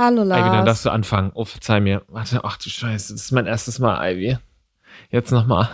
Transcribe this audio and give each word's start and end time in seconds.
Hallo 0.00 0.22
Lars. 0.24 0.40
Ivy, 0.40 0.56
dann 0.56 0.64
darfst 0.64 0.86
du 0.86 0.90
anfangen. 0.90 1.30
Oh, 1.34 1.44
verzeih 1.44 1.78
mir. 1.78 2.00
Warte, 2.08 2.42
ach 2.42 2.56
du 2.56 2.70
Scheiße, 2.70 3.12
das 3.12 3.24
ist 3.24 3.32
mein 3.32 3.44
erstes 3.44 3.78
Mal, 3.80 4.00
Ivy. 4.12 4.38
Jetzt 5.10 5.30
nochmal. 5.30 5.68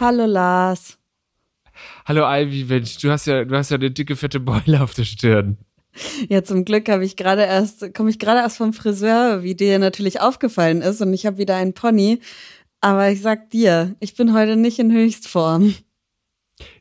Hallo 0.00 0.26
Lars. 0.26 0.98
Hallo 2.04 2.24
Ivy, 2.28 2.64
Mensch, 2.64 2.98
du 2.98 3.08
hast 3.12 3.26
ja, 3.26 3.44
du 3.44 3.56
hast 3.56 3.70
ja 3.70 3.76
eine 3.76 3.92
dicke, 3.92 4.16
fette 4.16 4.40
Beule 4.40 4.82
auf 4.82 4.94
der 4.94 5.04
Stirn. 5.04 5.58
Ja, 6.28 6.42
zum 6.42 6.64
Glück 6.64 6.88
habe 6.88 7.04
ich 7.04 7.14
gerade 7.14 7.42
erst, 7.42 7.94
komme 7.94 8.10
ich 8.10 8.18
gerade 8.18 8.40
erst 8.40 8.56
vom 8.56 8.72
Friseur, 8.72 9.44
wie 9.44 9.54
dir 9.54 9.78
natürlich 9.78 10.20
aufgefallen 10.20 10.82
ist, 10.82 11.00
und 11.00 11.14
ich 11.14 11.24
habe 11.24 11.38
wieder 11.38 11.54
einen 11.54 11.72
Pony. 11.72 12.18
Aber 12.80 13.10
ich 13.10 13.22
sag 13.22 13.50
dir, 13.50 13.94
ich 14.00 14.16
bin 14.16 14.32
heute 14.32 14.56
nicht 14.56 14.80
in 14.80 14.90
Höchstform. 14.90 15.76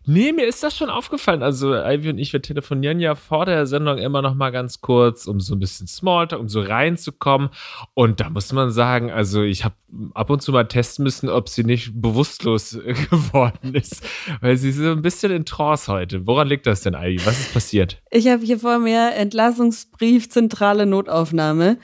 Nee, 0.10 0.32
mir 0.32 0.48
ist 0.48 0.64
das 0.64 0.78
schon 0.78 0.90
aufgefallen. 0.90 1.44
Also 1.44 1.76
Ivy 1.76 2.12
und 2.12 2.18
ich, 2.18 2.32
wir 2.32 2.42
telefonieren 2.42 3.02
ja 3.02 3.16
vor 3.16 3.46
der 3.46 3.68
Sendung 3.68 3.98
immer 3.98 4.22
noch 4.22 4.36
mal 4.36 4.52
ganz 4.52 4.80
kurz, 4.80 5.28
um 5.28 5.42
so 5.42 5.54
ein 5.54 5.60
bisschen 5.60 5.86
Smalltalk, 5.86 6.40
um 6.40 6.48
so 6.48 6.62
reinzukommen. 6.62 7.50
Und 7.94 8.22
da 8.22 8.30
muss 8.30 8.54
man 8.54 8.72
sagen, 8.72 9.12
also 9.12 9.42
ich 9.42 9.66
habe 9.66 9.76
ab 10.14 10.30
und 10.30 10.42
zu 10.42 10.54
mal 10.54 10.64
testen 10.64 11.04
müssen, 11.04 11.28
ob 11.28 11.50
sie 11.50 11.66
nicht 11.66 11.92
bewusstlos 12.02 12.80
geworden 13.10 13.76
ist, 13.76 14.02
weil 14.40 14.56
sie 14.56 14.72
so 14.72 14.92
ein 14.92 15.02
bisschen 15.02 15.34
in 15.34 15.44
Trance 15.44 15.92
heute. 15.92 16.26
Woran 16.26 16.48
liegt 16.48 16.68
das 16.68 16.82
denn, 16.82 16.94
Ivy? 16.94 17.26
Was 17.26 17.40
ist 17.40 17.54
passiert? 17.54 18.02
Ich 18.10 18.30
habe 18.30 18.46
hier 18.46 18.60
vor 18.60 18.80
mir 18.80 19.14
Entlassungsbrief, 19.14 20.30
zentrale 20.30 20.86
Notaufnahme. 20.86 21.80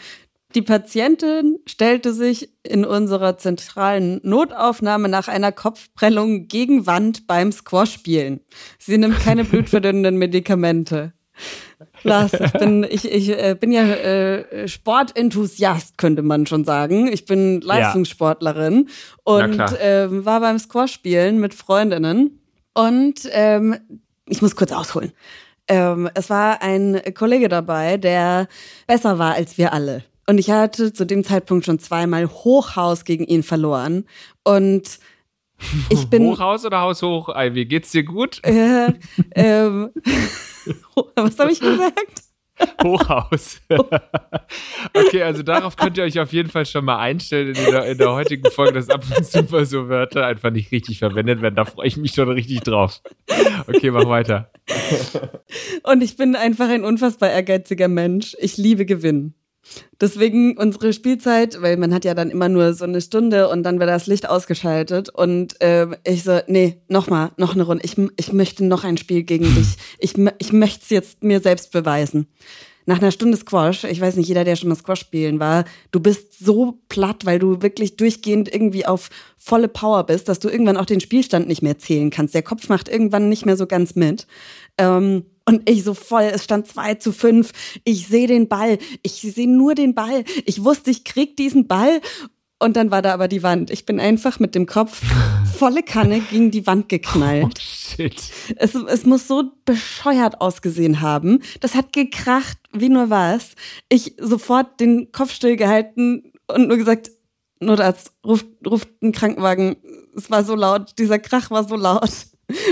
Die 0.56 0.62
Patientin 0.62 1.58
stellte 1.66 2.14
sich 2.14 2.50
in 2.62 2.86
unserer 2.86 3.38
zentralen 3.38 4.20
Notaufnahme 4.24 5.10
nach 5.10 5.28
einer 5.28 5.52
Kopfprellung 5.52 6.48
gegen 6.48 6.86
Wand 6.86 7.26
beim 7.26 7.52
Squash-Spielen. 7.52 8.40
Sie 8.78 8.98
nimmt 8.98 9.20
keine 9.20 9.44
blutverdünnenden 9.46 10.18
Medikamente. 10.18 11.14
Lars, 12.04 12.34
ich 12.34 12.52
bin, 12.54 12.86
ich, 12.88 13.12
ich 13.12 13.30
äh, 13.30 13.56
bin 13.60 13.72
ja 13.72 13.84
äh, 13.84 14.68
Sportenthusiast, 14.68 15.98
könnte 15.98 16.22
man 16.22 16.46
schon 16.46 16.66
sagen. 16.66 17.08
Ich 17.08 17.26
bin 17.26 17.62
Leistungssportlerin 17.62 18.88
ja. 18.88 19.24
und 19.24 19.60
äh, 19.60 20.26
war 20.26 20.40
beim 20.40 20.60
Squash-Spielen 20.60 21.40
mit 21.40 21.56
Freundinnen. 21.56 22.40
Und 22.76 23.28
ähm, 23.32 23.78
ich 24.28 24.42
muss 24.42 24.56
kurz 24.56 24.72
ausholen. 24.72 25.12
Ähm, 25.68 26.10
es 26.14 26.30
war 26.30 26.62
ein 26.62 27.02
Kollege 27.16 27.50
dabei, 27.50 27.98
der 27.98 28.48
besser 28.86 29.18
war 29.18 29.34
als 29.34 29.58
wir 29.58 29.74
alle. 29.74 30.04
Und 30.28 30.38
ich 30.38 30.50
hatte 30.50 30.94
zu 30.94 31.06
dem 31.06 31.24
Zeitpunkt 31.24 31.66
schon 31.66 31.80
zweimal 31.80 32.28
Hochhaus 32.28 33.06
gegen 33.06 33.26
ihn 33.26 33.44
verloren. 33.44 34.06
Und 34.44 35.00
ich 35.90 36.06
bin. 36.10 36.24
Hochhaus 36.24 36.66
oder 36.66 36.82
Haus 36.82 37.02
hoch, 37.02 37.30
Ivy? 37.30 37.66
Geht's 37.66 37.92
dir 37.92 38.04
gut? 38.04 38.40
Äh, 38.44 38.94
ähm, 39.36 39.90
was 41.16 41.40
habe 41.40 41.52
ich 41.52 41.60
gesagt? 41.60 42.24
Hochhaus. 42.84 43.62
okay, 44.94 45.24
also 45.24 45.42
darauf 45.42 45.76
könnt 45.76 45.98
ihr 45.98 46.04
euch 46.04 46.20
auf 46.20 46.32
jeden 46.32 46.50
Fall 46.50 46.66
schon 46.66 46.86
mal 46.86 47.00
einstellen 47.00 47.56
in 47.56 47.72
der, 47.72 47.86
in 47.88 47.98
der 47.98 48.14
heutigen 48.14 48.50
Folge, 48.52 48.74
dass 48.74 48.90
ab 48.90 49.04
und 49.18 49.26
zu 49.26 49.44
mal 49.44 49.66
so 49.66 49.90
Wörter 49.90 50.28
einfach 50.28 50.52
nicht 50.52 50.72
richtig 50.72 51.00
verwendet 51.00 51.42
werden. 51.42 51.56
Da 51.56 51.66
freue 51.66 51.88
ich 51.88 51.98
mich 51.98 52.14
schon 52.14 52.30
richtig 52.30 52.62
drauf. 52.62 53.02
Okay, 53.68 53.90
mach 53.90 54.08
weiter. 54.08 54.52
Und 55.84 56.04
ich 56.04 56.16
bin 56.16 56.36
einfach 56.36 56.70
ein 56.70 56.84
unfassbar 56.84 57.32
ehrgeiziger 57.32 57.88
Mensch. 57.88 58.36
Ich 58.40 58.58
liebe 58.58 58.86
Gewinnen. 58.86 59.34
Deswegen 60.02 60.58
unsere 60.58 60.94
Spielzeit, 60.94 61.62
weil 61.62 61.78
man 61.78 61.94
hat 61.94 62.06
ja 62.06 62.14
dann 62.14 62.30
immer 62.30 62.50
nur 62.50 62.74
so 62.74 62.84
eine 62.84 63.02
Stunde 63.02 63.48
und 63.50 63.64
dann 63.64 63.80
wird 63.80 63.90
das 63.90 64.08
Licht 64.08 64.28
ausgeschaltet 64.30 65.10
und 65.10 65.62
äh, 65.62 65.88
ich 66.04 66.24
so, 66.24 66.40
nee, 66.48 66.82
noch 66.90 67.10
mal, 67.10 67.32
noch 67.38 67.54
eine 67.54 67.64
Runde. 67.64 67.84
Ich, 67.86 67.96
ich 68.18 68.34
möchte 68.34 68.66
noch 68.66 68.84
ein 68.84 68.98
Spiel 68.98 69.24
gegen 69.24 69.54
dich. 69.56 69.78
Ich, 70.00 70.16
ich 70.40 70.54
möchte 70.54 70.82
es 70.84 70.90
jetzt 70.90 71.24
mir 71.24 71.40
selbst 71.40 71.72
beweisen. 71.72 72.28
Nach 72.86 72.98
einer 72.98 73.12
Stunde 73.12 73.38
Squash, 73.38 73.86
ich 73.86 74.02
weiß 74.02 74.18
nicht, 74.18 74.28
jeder, 74.28 74.44
der 74.44 74.58
schon 74.58 74.68
mal 74.68 74.76
Squash 74.76 75.00
spielen 75.00 75.40
war, 75.40 75.64
du 75.92 76.02
bist 76.02 76.38
so 76.44 76.80
platt, 76.90 77.26
weil 77.26 77.40
du 77.40 77.62
wirklich 77.62 77.96
durchgehend 77.96 78.54
irgendwie 78.54 78.86
auf 78.86 79.10
volle 79.38 79.70
Power 79.70 80.04
bist, 80.06 80.28
dass 80.28 80.40
du 80.40 80.50
irgendwann 80.50 80.76
auch 80.76 80.86
den 80.86 81.00
Spielstand 81.00 81.48
nicht 81.48 81.62
mehr 81.62 81.80
zählen 81.80 82.10
kannst. 82.10 82.36
Der 82.36 82.44
Kopf 82.44 82.68
macht 82.68 82.90
irgendwann 82.90 83.30
nicht 83.30 83.46
mehr 83.46 83.56
so 83.56 83.68
ganz 83.68 83.96
mit. 83.96 84.28
Ähm, 84.78 85.24
und 85.46 85.70
ich 85.70 85.84
so 85.84 85.94
voll, 85.94 86.24
es 86.24 86.44
stand 86.44 86.68
2 86.68 86.96
zu 86.96 87.12
5. 87.12 87.52
Ich 87.84 88.08
sehe 88.08 88.28
den 88.28 88.48
Ball. 88.48 88.78
Ich 89.02 89.22
sehe 89.22 89.50
nur 89.50 89.76
den 89.76 89.94
Ball. 89.94 90.24
Ich 90.46 90.64
wusste, 90.64 90.92
ich 90.92 91.04
krieg 91.04 91.36
diesen 91.36 91.68
Ball. 91.68 92.02
Und 92.60 92.78
dann 92.78 92.92
war 92.92 93.02
da 93.02 93.14
aber 93.14 93.28
die 93.28 93.44
Wand. 93.44 93.72
Ich 93.72 93.86
bin 93.86 94.00
einfach 94.00 94.40
mit 94.40 94.56
dem 94.56 94.66
Kopf 94.66 95.02
volle 95.58 95.84
Kanne 95.84 96.22
gegen 96.22 96.50
die 96.50 96.66
Wand 96.66 96.88
geknallt. 96.88 97.46
Oh, 97.46 97.50
shit. 97.60 98.16
Es, 98.56 98.74
es 98.74 99.06
muss 99.06 99.28
so 99.28 99.52
bescheuert 99.66 100.40
ausgesehen 100.40 101.02
haben. 101.02 101.40
Das 101.60 101.76
hat 101.76 101.92
gekracht, 101.92 102.58
wie 102.72 102.90
nur 102.90 103.10
was. 103.10 103.56
Ich 103.90 104.16
sofort 104.18 104.80
den 104.80 105.12
Kopf 105.12 105.34
stillgehalten 105.34 106.32
und 106.48 106.68
nur 106.70 106.78
gesagt, 106.78 107.12
Notarzt, 107.60 108.12
ruft, 108.26 108.48
ruft 108.66 108.90
einen 109.02 109.12
Krankenwagen. 109.12 109.76
Es 110.16 110.30
war 110.30 110.44
so 110.44 110.56
laut, 110.56 110.98
dieser 110.98 111.20
Krach 111.20 111.52
war 111.52 111.68
so 111.68 111.76
laut. 111.76 112.12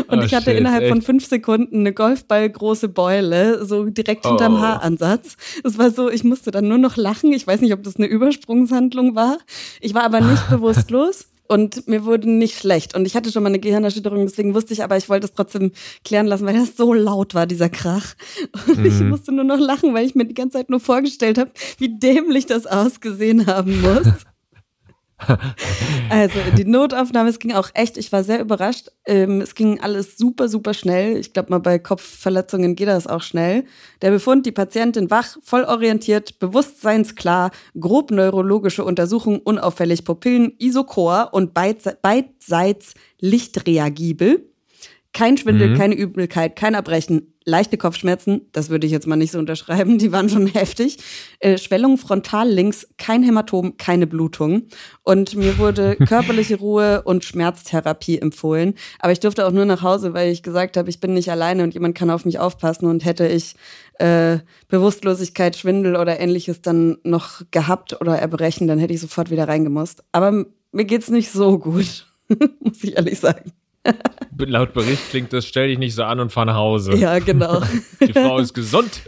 Und 0.07 0.19
oh, 0.19 0.23
ich 0.23 0.33
hatte 0.33 0.51
shit, 0.51 0.59
innerhalb 0.59 0.83
echt? 0.83 0.91
von 0.91 1.01
fünf 1.01 1.27
Sekunden 1.27 1.79
eine 1.79 1.93
Golfballgroße 1.93 2.89
Beule, 2.89 3.65
so 3.65 3.85
direkt 3.85 4.25
hinterm 4.25 4.55
oh. 4.55 4.59
Haaransatz. 4.59 5.37
Es 5.63 5.77
war 5.77 5.91
so, 5.91 6.09
ich 6.09 6.23
musste 6.23 6.51
dann 6.51 6.67
nur 6.67 6.77
noch 6.77 6.97
lachen. 6.97 7.33
Ich 7.33 7.47
weiß 7.47 7.61
nicht, 7.61 7.73
ob 7.73 7.83
das 7.83 7.97
eine 7.97 8.07
Übersprungshandlung 8.07 9.15
war. 9.15 9.37
Ich 9.79 9.93
war 9.93 10.03
aber 10.03 10.21
nicht 10.21 10.49
bewusstlos. 10.49 11.27
Und 11.47 11.85
mir 11.85 12.05
wurde 12.05 12.29
nicht 12.29 12.57
schlecht. 12.57 12.95
Und 12.95 13.05
ich 13.05 13.13
hatte 13.13 13.29
schon 13.29 13.43
mal 13.43 13.49
eine 13.49 13.59
Gehirnerschütterung, 13.59 14.25
deswegen 14.25 14.53
wusste 14.53 14.71
ich, 14.71 14.85
aber 14.85 14.95
ich 14.95 15.09
wollte 15.09 15.25
es 15.25 15.33
trotzdem 15.33 15.73
klären 16.05 16.25
lassen, 16.25 16.45
weil 16.45 16.57
das 16.57 16.77
so 16.77 16.93
laut 16.93 17.35
war, 17.35 17.45
dieser 17.45 17.67
Krach. 17.67 18.13
Und 18.69 18.77
mhm. 18.77 18.85
ich 18.85 19.01
musste 19.01 19.33
nur 19.33 19.43
noch 19.43 19.59
lachen, 19.59 19.93
weil 19.93 20.05
ich 20.05 20.15
mir 20.15 20.23
die 20.23 20.33
ganze 20.33 20.59
Zeit 20.59 20.69
nur 20.69 20.79
vorgestellt 20.79 21.37
habe, 21.37 21.51
wie 21.77 21.99
dämlich 21.99 22.45
das 22.45 22.67
ausgesehen 22.67 23.47
haben 23.47 23.81
muss. 23.81 24.07
Also 26.09 26.39
die 26.57 26.65
Notaufnahme, 26.65 27.29
es 27.29 27.39
ging 27.39 27.53
auch 27.53 27.69
echt, 27.73 27.97
ich 27.97 28.11
war 28.11 28.23
sehr 28.23 28.41
überrascht. 28.41 28.89
Ähm, 29.05 29.39
es 29.39 29.55
ging 29.55 29.79
alles 29.79 30.17
super, 30.17 30.49
super 30.49 30.73
schnell. 30.73 31.17
Ich 31.17 31.31
glaube 31.31 31.51
mal, 31.51 31.59
bei 31.59 31.79
Kopfverletzungen 31.79 32.75
geht 32.75 32.89
das 32.89 33.07
auch 33.07 33.21
schnell. 33.21 33.63
Der 34.01 34.11
Befund, 34.11 34.45
die 34.45 34.51
Patientin 34.51 35.09
wach, 35.09 35.37
voll 35.41 35.63
orientiert, 35.63 36.39
bewusstseinsklar, 36.39 37.51
grob 37.79 38.11
neurologische 38.11 38.83
Untersuchung, 38.83 39.39
unauffällig 39.39 40.03
Pupillen, 40.03 40.53
Isochor 40.59 41.29
und 41.31 41.53
beidseits 41.53 42.93
lichtreagibel. 43.19 44.49
Kein 45.13 45.37
Schwindel, 45.37 45.69
mhm. 45.69 45.77
keine 45.77 45.95
Übelkeit, 45.95 46.55
kein 46.55 46.73
Erbrechen, 46.73 47.30
leichte 47.43 47.77
Kopfschmerzen, 47.77 48.41
das 48.51 48.69
würde 48.69 48.85
ich 48.85 48.93
jetzt 48.93 49.07
mal 49.07 49.15
nicht 49.15 49.31
so 49.31 49.39
unterschreiben, 49.39 49.97
die 49.97 50.11
waren 50.11 50.29
schon 50.29 50.47
heftig. 50.53 50.97
Äh, 51.39 51.57
Schwellung 51.57 51.97
frontal 51.97 52.49
links, 52.49 52.87
kein 52.97 53.23
Hämatom, 53.23 53.77
keine 53.77 54.07
Blutung. 54.07 54.63
Und 55.03 55.35
mir 55.35 55.57
wurde 55.57 55.95
körperliche 56.07 56.57
Ruhe 56.57 57.01
und 57.03 57.25
Schmerztherapie 57.25 58.19
empfohlen. 58.19 58.75
Aber 58.99 59.11
ich 59.11 59.19
durfte 59.19 59.45
auch 59.45 59.51
nur 59.51 59.65
nach 59.65 59.81
Hause, 59.81 60.13
weil 60.13 60.31
ich 60.31 60.43
gesagt 60.43 60.77
habe, 60.77 60.89
ich 60.89 60.99
bin 60.99 61.13
nicht 61.13 61.31
alleine 61.31 61.63
und 61.63 61.73
jemand 61.73 61.95
kann 61.95 62.09
auf 62.09 62.25
mich 62.25 62.39
aufpassen. 62.39 62.85
Und 62.85 63.05
hätte 63.05 63.27
ich 63.27 63.55
äh, 63.99 64.39
Bewusstlosigkeit, 64.67 65.55
Schwindel 65.55 65.95
oder 65.95 66.19
ähnliches 66.19 66.61
dann 66.61 66.97
noch 67.03 67.41
gehabt 67.51 67.99
oder 68.01 68.17
Erbrechen, 68.17 68.67
dann 68.67 68.79
hätte 68.79 68.93
ich 68.93 69.01
sofort 69.01 69.31
wieder 69.31 69.47
reingemusst. 69.47 70.03
Aber 70.11 70.45
mir 70.71 70.85
geht's 70.85 71.09
nicht 71.09 71.31
so 71.31 71.57
gut, 71.59 72.07
muss 72.59 72.83
ich 72.83 72.95
ehrlich 72.95 73.19
sagen. 73.19 73.51
Laut 74.37 74.73
Bericht 74.73 75.09
klingt 75.09 75.33
das, 75.33 75.45
stell 75.45 75.67
dich 75.67 75.77
nicht 75.77 75.95
so 75.95 76.03
an 76.03 76.19
und 76.19 76.31
fahr 76.31 76.45
nach 76.45 76.55
Hause. 76.55 76.95
Ja, 76.95 77.19
genau. 77.19 77.61
Die 78.01 78.13
Frau 78.13 78.39
ist 78.39 78.53
gesund. 78.53 79.03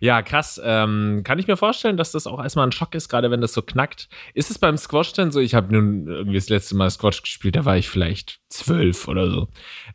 Ja, 0.00 0.22
krass. 0.22 0.60
Ähm, 0.62 1.22
kann 1.24 1.38
ich 1.38 1.46
mir 1.46 1.56
vorstellen, 1.56 1.96
dass 1.96 2.12
das 2.12 2.26
auch 2.26 2.42
erstmal 2.42 2.66
ein 2.66 2.72
Schock 2.72 2.94
ist, 2.94 3.08
gerade 3.08 3.30
wenn 3.30 3.40
das 3.40 3.52
so 3.52 3.62
knackt. 3.62 4.08
Ist 4.34 4.50
es 4.50 4.58
beim 4.58 4.76
Squash 4.76 5.12
denn 5.12 5.32
so? 5.32 5.40
Ich 5.40 5.54
habe 5.54 5.72
nun 5.72 6.06
irgendwie 6.06 6.36
das 6.36 6.48
letzte 6.48 6.76
Mal 6.76 6.90
Squash 6.90 7.22
gespielt, 7.22 7.56
da 7.56 7.64
war 7.64 7.76
ich 7.76 7.88
vielleicht 7.88 8.40
zwölf 8.48 9.08
oder 9.08 9.30
so. 9.30 9.48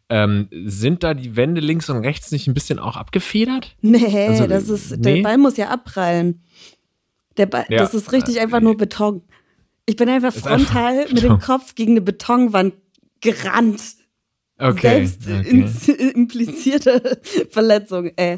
Ähm, 0.09 0.49
sind 0.51 1.03
da 1.03 1.13
die 1.13 1.35
Wände 1.35 1.61
links 1.61 1.89
und 1.89 1.97
rechts 1.97 2.31
nicht 2.31 2.47
ein 2.47 2.53
bisschen 2.53 2.79
auch 2.79 2.97
abgefedert? 2.97 3.75
Nee, 3.81 4.27
also, 4.27 4.47
das 4.47 4.69
ist, 4.69 4.91
nee? 4.97 5.15
der 5.15 5.23
Ball 5.23 5.37
muss 5.37 5.57
ja 5.57 5.69
abprallen. 5.69 6.43
Der 7.37 7.45
Ball, 7.45 7.65
ja. 7.69 7.77
Das 7.77 7.93
ist 7.93 8.11
richtig 8.11 8.39
einfach 8.39 8.59
nur 8.59 8.77
Beton. 8.77 9.23
Ich 9.85 9.95
bin 9.95 10.07
einfach 10.09 10.33
frontal 10.33 10.99
einfach 10.99 11.11
mit 11.13 11.23
dem 11.23 11.39
Kopf 11.39 11.75
gegen 11.75 11.93
eine 11.93 12.01
Betonwand 12.01 12.73
gerannt. 13.23 13.81
Okay. 14.59 15.05
Selbst 15.05 15.89
okay. 15.89 16.11
implizierte 16.15 17.19
Verletzung, 17.49 18.11
ey. 18.15 18.37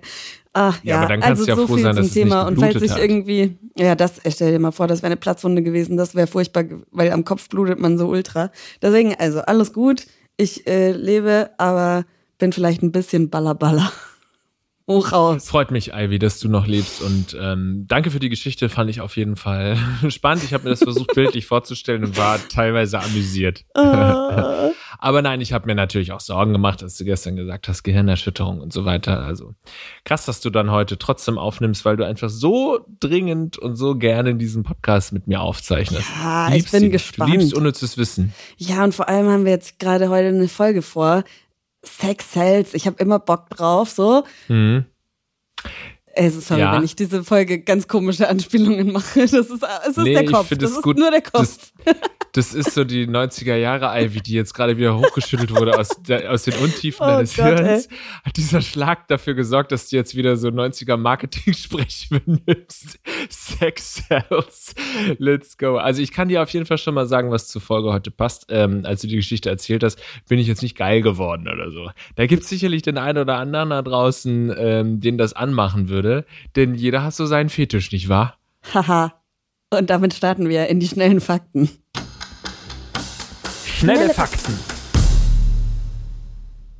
Ach, 0.54 0.82
ja, 0.84 0.94
ja, 0.94 0.98
aber 1.00 1.10
dann 1.10 1.20
kannst 1.20 1.42
also 1.42 1.44
du 1.44 1.50
ja 1.50 1.56
so 1.58 1.68
froh 1.68 1.78
sein, 1.78 1.96
dass 1.98 2.12
Thema. 2.12 2.44
es 2.44 2.50
nicht 2.52 2.64
Und 2.64 2.64
falls 2.64 2.82
ich 2.82 2.98
irgendwie, 2.98 3.58
ja, 3.78 3.94
das, 3.94 4.22
stell 4.30 4.54
dir 4.54 4.60
mal 4.60 4.72
vor, 4.72 4.88
das 4.88 5.00
wäre 5.00 5.08
eine 5.08 5.18
Platzwunde 5.18 5.62
gewesen, 5.62 5.98
das 5.98 6.16
wäre 6.16 6.28
furchtbar, 6.28 6.64
weil 6.92 7.12
am 7.12 7.26
Kopf 7.26 7.50
blutet 7.50 7.78
man 7.78 7.98
so 7.98 8.08
ultra. 8.08 8.52
Deswegen, 8.82 9.14
also 9.16 9.42
alles 9.42 9.74
gut. 9.74 10.08
Ich 10.38 10.66
äh, 10.66 10.92
lebe, 10.92 11.50
aber 11.58 12.06
bin 12.38 12.54
vielleicht 12.54 12.82
ein 12.84 12.94
bisschen 12.94 13.30
ballerballer. 13.30 13.92
Hoch 14.88 15.12
raus. 15.12 15.50
Freut 15.50 15.72
mich, 15.72 15.94
Ivy, 15.94 16.20
dass 16.20 16.40
du 16.40 16.48
noch 16.48 16.68
lebst 16.68 17.02
und 17.02 17.36
ähm, 17.40 17.86
danke 17.88 18.12
für 18.12 18.20
die 18.20 18.30
Geschichte, 18.30 18.70
fand 18.70 18.90
ich 18.92 19.02
auf 19.02 19.18
jeden 19.18 19.36
Fall 19.36 19.78
spannend. 20.10 20.44
Ich 20.44 20.54
habe 20.54 20.66
mir 20.66 20.70
das 20.70 20.84
versucht, 20.84 21.16
bildlich 21.16 21.48
vorzustellen 21.48 22.04
und 22.04 22.18
war 22.18 22.40
teilweise 22.50 23.00
amüsiert. 23.00 23.66
Uh. 23.76 23.82
Aber 25.00 25.22
nein, 25.22 25.42
ich 25.42 25.54
habe 25.54 25.66
mir 25.66 25.76
natürlich 25.76 26.12
auch 26.12 26.20
Sorgen 26.20 26.54
gemacht, 26.54 26.82
dass 26.82 26.98
du 26.98 27.04
gestern 27.04 27.36
gesagt 27.36 27.68
hast, 27.68 27.84
Gehirnerschütterung 27.84 28.62
und 28.62 28.72
so 28.72 28.86
weiter. 28.86 29.22
Also 29.22 29.56
krass, 30.04 30.26
dass 30.26 30.42
du 30.42 30.50
dann 30.50 30.72
heute 30.72 30.98
trotzdem 30.98 31.38
aufnimmst, 31.38 31.84
weil 31.84 31.98
du 31.98 32.06
einfach 32.06 32.30
so 32.30 32.80
dringend 33.00 33.58
und 33.58 33.76
so 33.76 33.96
gerne 33.96 34.36
diesen 34.36 34.64
Podcast 34.64 35.14
mit 35.14 35.28
mir 35.28 35.42
aufzeichnest. 35.42 36.08
Ja, 36.24 36.54
ich 36.54 36.70
bin 36.72 36.86
ihn. 36.86 36.92
gespannt. 36.92 37.34
Du 37.34 37.38
liebst 37.38 37.54
unnützes 37.54 37.98
Wissen. 37.98 38.34
Ja, 38.58 38.84
und 38.84 38.94
vor 38.94 39.10
allem 39.10 39.28
haben 39.28 39.46
wir 39.46 39.52
jetzt 39.52 39.80
gerade 39.80 40.10
heute 40.10 40.28
eine 40.28 40.48
Folge 40.48 40.82
vor, 40.82 41.24
Sex 41.86 42.34
sells, 42.34 42.74
ich 42.74 42.86
habe 42.88 42.98
immer 43.00 43.20
Bock 43.20 43.50
drauf, 43.50 43.90
so. 43.90 44.24
Mhm. 44.48 44.86
Also 46.18 46.40
sorry, 46.40 46.62
ja. 46.62 46.74
wenn 46.74 46.84
ich 46.84 46.96
diese 46.96 47.24
Folge 47.24 47.60
ganz 47.60 47.88
komische 47.88 48.30
Anspielungen 48.30 48.92
mache. 48.92 49.22
Das 49.22 49.34
ist, 49.34 49.52
es 49.52 49.88
ist 49.90 49.98
nee, 49.98 50.14
der 50.14 50.26
Kopf. 50.26 50.50
das 50.50 50.72
ist 50.72 50.82
gut. 50.82 50.98
nur 50.98 51.12
der 51.12 51.22
Kopf. 51.22 51.72
Das, 51.86 51.96
das, 52.38 52.54
ist 52.54 52.74
so 52.74 52.84
die 52.84 53.08
90er 53.08 53.56
Jahre 53.56 53.92
Ivy, 54.00 54.22
die 54.22 54.34
jetzt 54.34 54.54
gerade 54.54 54.78
wieder 54.78 54.98
hochgeschüttelt 54.98 55.52
wurde 55.56 55.78
aus, 55.78 55.90
der, 56.08 56.32
aus 56.32 56.44
den 56.44 56.54
Untiefen 56.56 57.04
oh 57.04 57.08
deines 57.08 57.36
Gott, 57.36 57.60
Hirns. 57.60 57.88
Ey. 57.88 57.98
Hat 58.24 58.38
dieser 58.38 58.62
Schlag 58.62 59.08
dafür 59.08 59.34
gesorgt, 59.34 59.72
dass 59.72 59.90
du 59.90 59.96
jetzt 59.96 60.16
wieder 60.16 60.38
so 60.38 60.50
90er 60.50 60.98
Marketing-Sprech 60.98 62.10
benimmst. 62.10 63.00
Sex 63.30 64.04
sells. 64.08 64.76
Let's 65.18 65.58
go. 65.58 65.78
Also 65.78 66.02
ich 66.02 66.12
kann 66.12 66.30
dir 66.30 66.44
auf 66.44 66.50
jeden 66.52 66.66
Fall 66.66 66.78
schon 66.78 66.94
mal 66.94 67.08
sagen, 67.08 67.32
was 67.32 67.48
zur 67.48 67.62
Folge 67.62 67.92
heute 67.92 68.12
passt. 68.12 68.46
Ähm, 68.50 68.82
als 68.86 69.02
du 69.02 69.08
die 69.08 69.16
Geschichte 69.16 69.50
erzählt 69.50 69.84
hast, 69.84 70.00
bin 70.30 70.38
ich 70.38 70.48
jetzt 70.48 70.62
nicht 70.62 70.78
geil 70.78 71.02
geworden 71.02 71.48
oder 71.48 71.72
so. 71.72 71.90
Da 72.16 72.28
gibt 72.28 72.44
es 72.44 72.50
sicherlich 72.50 72.84
den 72.84 72.98
einen 72.98 73.18
oder 73.18 73.38
anderen 73.38 73.72
da 73.72 73.82
draußen, 73.82 74.54
ähm, 74.56 75.00
den 75.02 75.18
das 75.18 75.34
anmachen 75.34 75.90
würde 75.90 75.96
würde, 75.96 76.26
denn 76.56 76.76
jeder 76.76 77.04
hat 77.04 77.16
so 77.16 77.26
seinen 77.26 77.50
Fetisch, 77.50 77.92
nicht 77.92 78.10
wahr? 78.10 78.38
Haha. 78.74 79.14
Und 79.72 79.90
damit 79.90 80.14
starten 80.14 80.48
wir 80.48 80.68
in 80.68 80.80
die 80.80 80.88
schnellen 80.88 81.20
Fakten. 81.20 81.70
Schnelle 83.76 84.14
Fakten. 84.14 84.58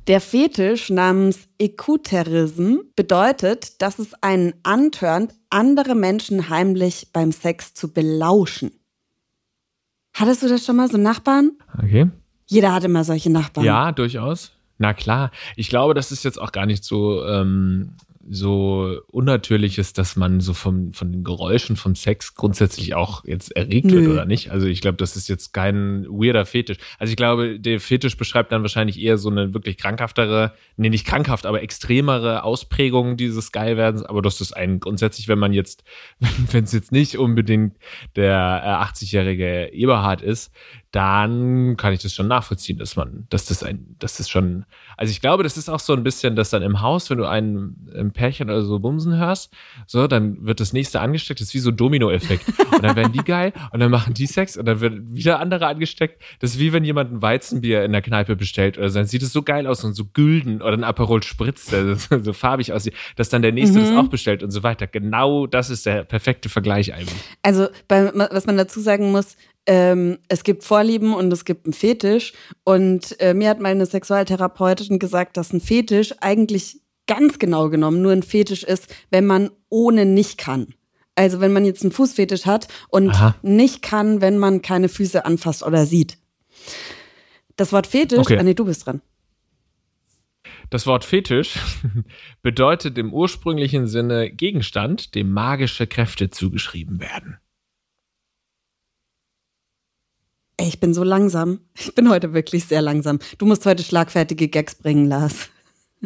Der 0.06 0.22
Fetisch 0.22 0.88
namens 0.88 1.40
Ekuterism 1.58 2.76
bedeutet, 2.96 3.82
dass 3.82 3.98
es 3.98 4.14
einen 4.22 4.54
antörnt, 4.62 5.34
andere 5.50 5.94
Menschen 5.94 6.48
heimlich 6.48 7.08
beim 7.12 7.32
Sex 7.32 7.74
zu 7.74 7.92
belauschen. 7.92 8.70
Hattest 10.14 10.42
du 10.42 10.48
das 10.48 10.64
schon 10.64 10.76
mal, 10.76 10.90
so 10.90 10.96
Nachbarn? 10.96 11.52
Okay. 11.76 12.08
Jeder 12.46 12.72
hat 12.72 12.84
immer 12.84 13.04
solche 13.04 13.30
Nachbarn. 13.30 13.66
Ja, 13.66 13.92
durchaus. 13.92 14.52
Na 14.78 14.94
klar. 14.94 15.32
Ich 15.54 15.68
glaube, 15.68 15.92
das 15.92 16.12
ist 16.12 16.24
jetzt 16.24 16.40
auch 16.40 16.50
gar 16.50 16.64
nicht 16.64 16.82
so 16.82 17.22
ähm, 17.26 17.92
so 18.28 19.00
unnatürlich 19.08 19.78
ist, 19.78 19.98
dass 19.98 20.16
man 20.16 20.40
so 20.40 20.54
vom, 20.54 20.92
von 20.92 21.12
den 21.12 21.24
Geräuschen 21.24 21.76
vom 21.76 21.94
Sex 21.94 22.34
grundsätzlich 22.34 22.94
auch 22.94 23.24
jetzt 23.24 23.54
erregt 23.56 23.86
Nö. 23.86 23.96
wird 23.96 24.08
oder 24.08 24.24
nicht. 24.24 24.50
Also 24.50 24.66
ich 24.66 24.80
glaube, 24.80 24.96
das 24.96 25.16
ist 25.16 25.28
jetzt 25.28 25.52
kein 25.52 26.06
weirder 26.08 26.46
Fetisch. 26.46 26.78
Also 26.98 27.10
ich 27.10 27.16
glaube, 27.16 27.58
der 27.60 27.80
Fetisch 27.80 28.16
beschreibt 28.16 28.52
dann 28.52 28.62
wahrscheinlich 28.62 29.00
eher 29.00 29.18
so 29.18 29.30
eine 29.30 29.54
wirklich 29.54 29.76
krankhaftere, 29.76 30.52
nee, 30.76 30.88
nicht 30.88 31.06
krankhaft, 31.06 31.46
aber 31.46 31.62
extremere 31.62 32.42
Ausprägung 32.42 33.16
dieses 33.16 33.52
Geilwerdens. 33.52 34.02
Aber 34.02 34.22
das 34.22 34.40
ist 34.40 34.52
ein 34.52 34.80
grundsätzlich, 34.80 35.28
wenn 35.28 35.38
man 35.38 35.52
jetzt, 35.52 35.84
wenn 36.50 36.64
es 36.64 36.72
jetzt 36.72 36.92
nicht 36.92 37.18
unbedingt 37.18 37.76
der 38.16 38.82
80-jährige 38.82 39.46
äh, 39.46 39.72
Eberhard 39.72 40.22
ist, 40.22 40.52
dann 40.96 41.76
kann 41.76 41.92
ich 41.92 42.00
das 42.00 42.14
schon 42.14 42.26
nachvollziehen, 42.26 42.78
dass 42.78 42.96
man, 42.96 43.26
dass 43.28 43.44
das 43.44 43.62
ein, 43.62 43.96
dass 43.98 44.16
das 44.16 44.30
schon, 44.30 44.64
also 44.96 45.10
ich 45.10 45.20
glaube, 45.20 45.42
das 45.42 45.58
ist 45.58 45.68
auch 45.68 45.78
so 45.78 45.92
ein 45.92 46.02
bisschen, 46.02 46.36
dass 46.36 46.48
dann 46.48 46.62
im 46.62 46.80
Haus, 46.80 47.10
wenn 47.10 47.18
du 47.18 47.26
einen 47.26 47.90
ein 47.94 48.12
Pärchen 48.12 48.48
oder 48.48 48.62
so 48.62 48.78
bumsen 48.78 49.14
hörst, 49.14 49.52
so, 49.86 50.06
dann 50.06 50.46
wird 50.46 50.58
das 50.58 50.72
nächste 50.72 51.00
angesteckt, 51.00 51.40
das 51.40 51.48
ist 51.48 51.54
wie 51.54 51.58
so 51.58 51.68
ein 51.68 51.76
Domino-Effekt. 51.76 52.46
Und 52.72 52.82
dann 52.82 52.96
werden 52.96 53.12
die 53.12 53.22
geil 53.22 53.52
und 53.72 53.80
dann 53.80 53.90
machen 53.90 54.14
die 54.14 54.26
Sex 54.26 54.56
und 54.56 54.64
dann 54.64 54.80
wird 54.80 54.94
wieder 55.14 55.38
andere 55.38 55.66
angesteckt. 55.66 56.22
Das 56.38 56.52
ist 56.52 56.58
wie 56.58 56.72
wenn 56.72 56.82
jemand 56.82 57.12
ein 57.12 57.20
Weizenbier 57.20 57.84
in 57.84 57.92
der 57.92 58.00
Kneipe 58.00 58.34
bestellt 58.34 58.78
oder 58.78 58.88
so, 58.88 58.98
dann 58.98 59.06
sieht 59.06 59.22
es 59.22 59.34
so 59.34 59.42
geil 59.42 59.66
aus 59.66 59.84
und 59.84 59.92
so 59.92 60.06
gülden 60.06 60.62
oder 60.62 60.72
ein 60.72 60.84
Aperol 60.84 61.22
Spritz, 61.22 61.66
der 61.66 61.96
so 62.22 62.32
farbig 62.32 62.72
aussieht, 62.72 62.94
dass 63.16 63.28
dann 63.28 63.42
der 63.42 63.52
nächste 63.52 63.78
mhm. 63.78 63.82
das 63.82 63.96
auch 63.98 64.08
bestellt 64.08 64.42
und 64.42 64.50
so 64.50 64.62
weiter. 64.62 64.86
Genau 64.86 65.46
das 65.46 65.68
ist 65.68 65.84
der 65.84 66.04
perfekte 66.04 66.48
Vergleich 66.48 66.94
eigentlich. 66.94 67.20
Also, 67.42 67.68
bei, 67.86 68.10
was 68.14 68.46
man 68.46 68.56
dazu 68.56 68.80
sagen 68.80 69.12
muss, 69.12 69.36
ähm, 69.66 70.18
es 70.28 70.44
gibt 70.44 70.64
Vorlieben 70.64 71.14
und 71.14 71.32
es 71.32 71.44
gibt 71.44 71.66
einen 71.66 71.72
Fetisch. 71.72 72.32
Und 72.64 73.20
äh, 73.20 73.34
mir 73.34 73.50
hat 73.50 73.60
meine 73.60 73.84
Sexualtherapeutin 73.84 74.98
gesagt, 74.98 75.36
dass 75.36 75.52
ein 75.52 75.60
Fetisch 75.60 76.14
eigentlich 76.20 76.80
ganz 77.06 77.38
genau 77.38 77.68
genommen 77.68 78.02
nur 78.02 78.12
ein 78.12 78.22
Fetisch 78.22 78.62
ist, 78.62 78.94
wenn 79.10 79.26
man 79.26 79.50
ohne 79.68 80.06
nicht 80.06 80.38
kann. 80.38 80.74
Also 81.14 81.40
wenn 81.40 81.52
man 81.52 81.64
jetzt 81.64 81.82
einen 81.82 81.92
Fußfetisch 81.92 82.46
hat 82.46 82.68
und 82.88 83.10
Aha. 83.10 83.36
nicht 83.42 83.82
kann, 83.82 84.20
wenn 84.20 84.38
man 84.38 84.62
keine 84.62 84.88
Füße 84.88 85.24
anfasst 85.24 85.64
oder 85.64 85.86
sieht. 85.86 86.18
Das 87.56 87.72
Wort 87.72 87.86
Fetisch, 87.86 88.18
okay. 88.18 88.38
ah 88.38 88.42
nee, 88.42 88.54
du 88.54 88.66
bist 88.66 88.86
dran. 88.86 89.00
Das 90.68 90.86
Wort 90.86 91.04
Fetisch 91.04 91.58
bedeutet 92.42 92.98
im 92.98 93.14
ursprünglichen 93.14 93.86
Sinne 93.86 94.30
Gegenstand, 94.30 95.14
dem 95.14 95.30
magische 95.30 95.86
Kräfte 95.86 96.28
zugeschrieben 96.30 97.00
werden. 97.00 97.38
Ey, 100.58 100.68
ich 100.68 100.80
bin 100.80 100.94
so 100.94 101.04
langsam. 101.04 101.60
Ich 101.78 101.94
bin 101.94 102.08
heute 102.08 102.32
wirklich 102.32 102.64
sehr 102.64 102.80
langsam. 102.80 103.18
Du 103.38 103.46
musst 103.46 103.66
heute 103.66 103.82
schlagfertige 103.82 104.48
Gags 104.48 104.74
bringen, 104.74 105.06
Lars. 105.06 105.50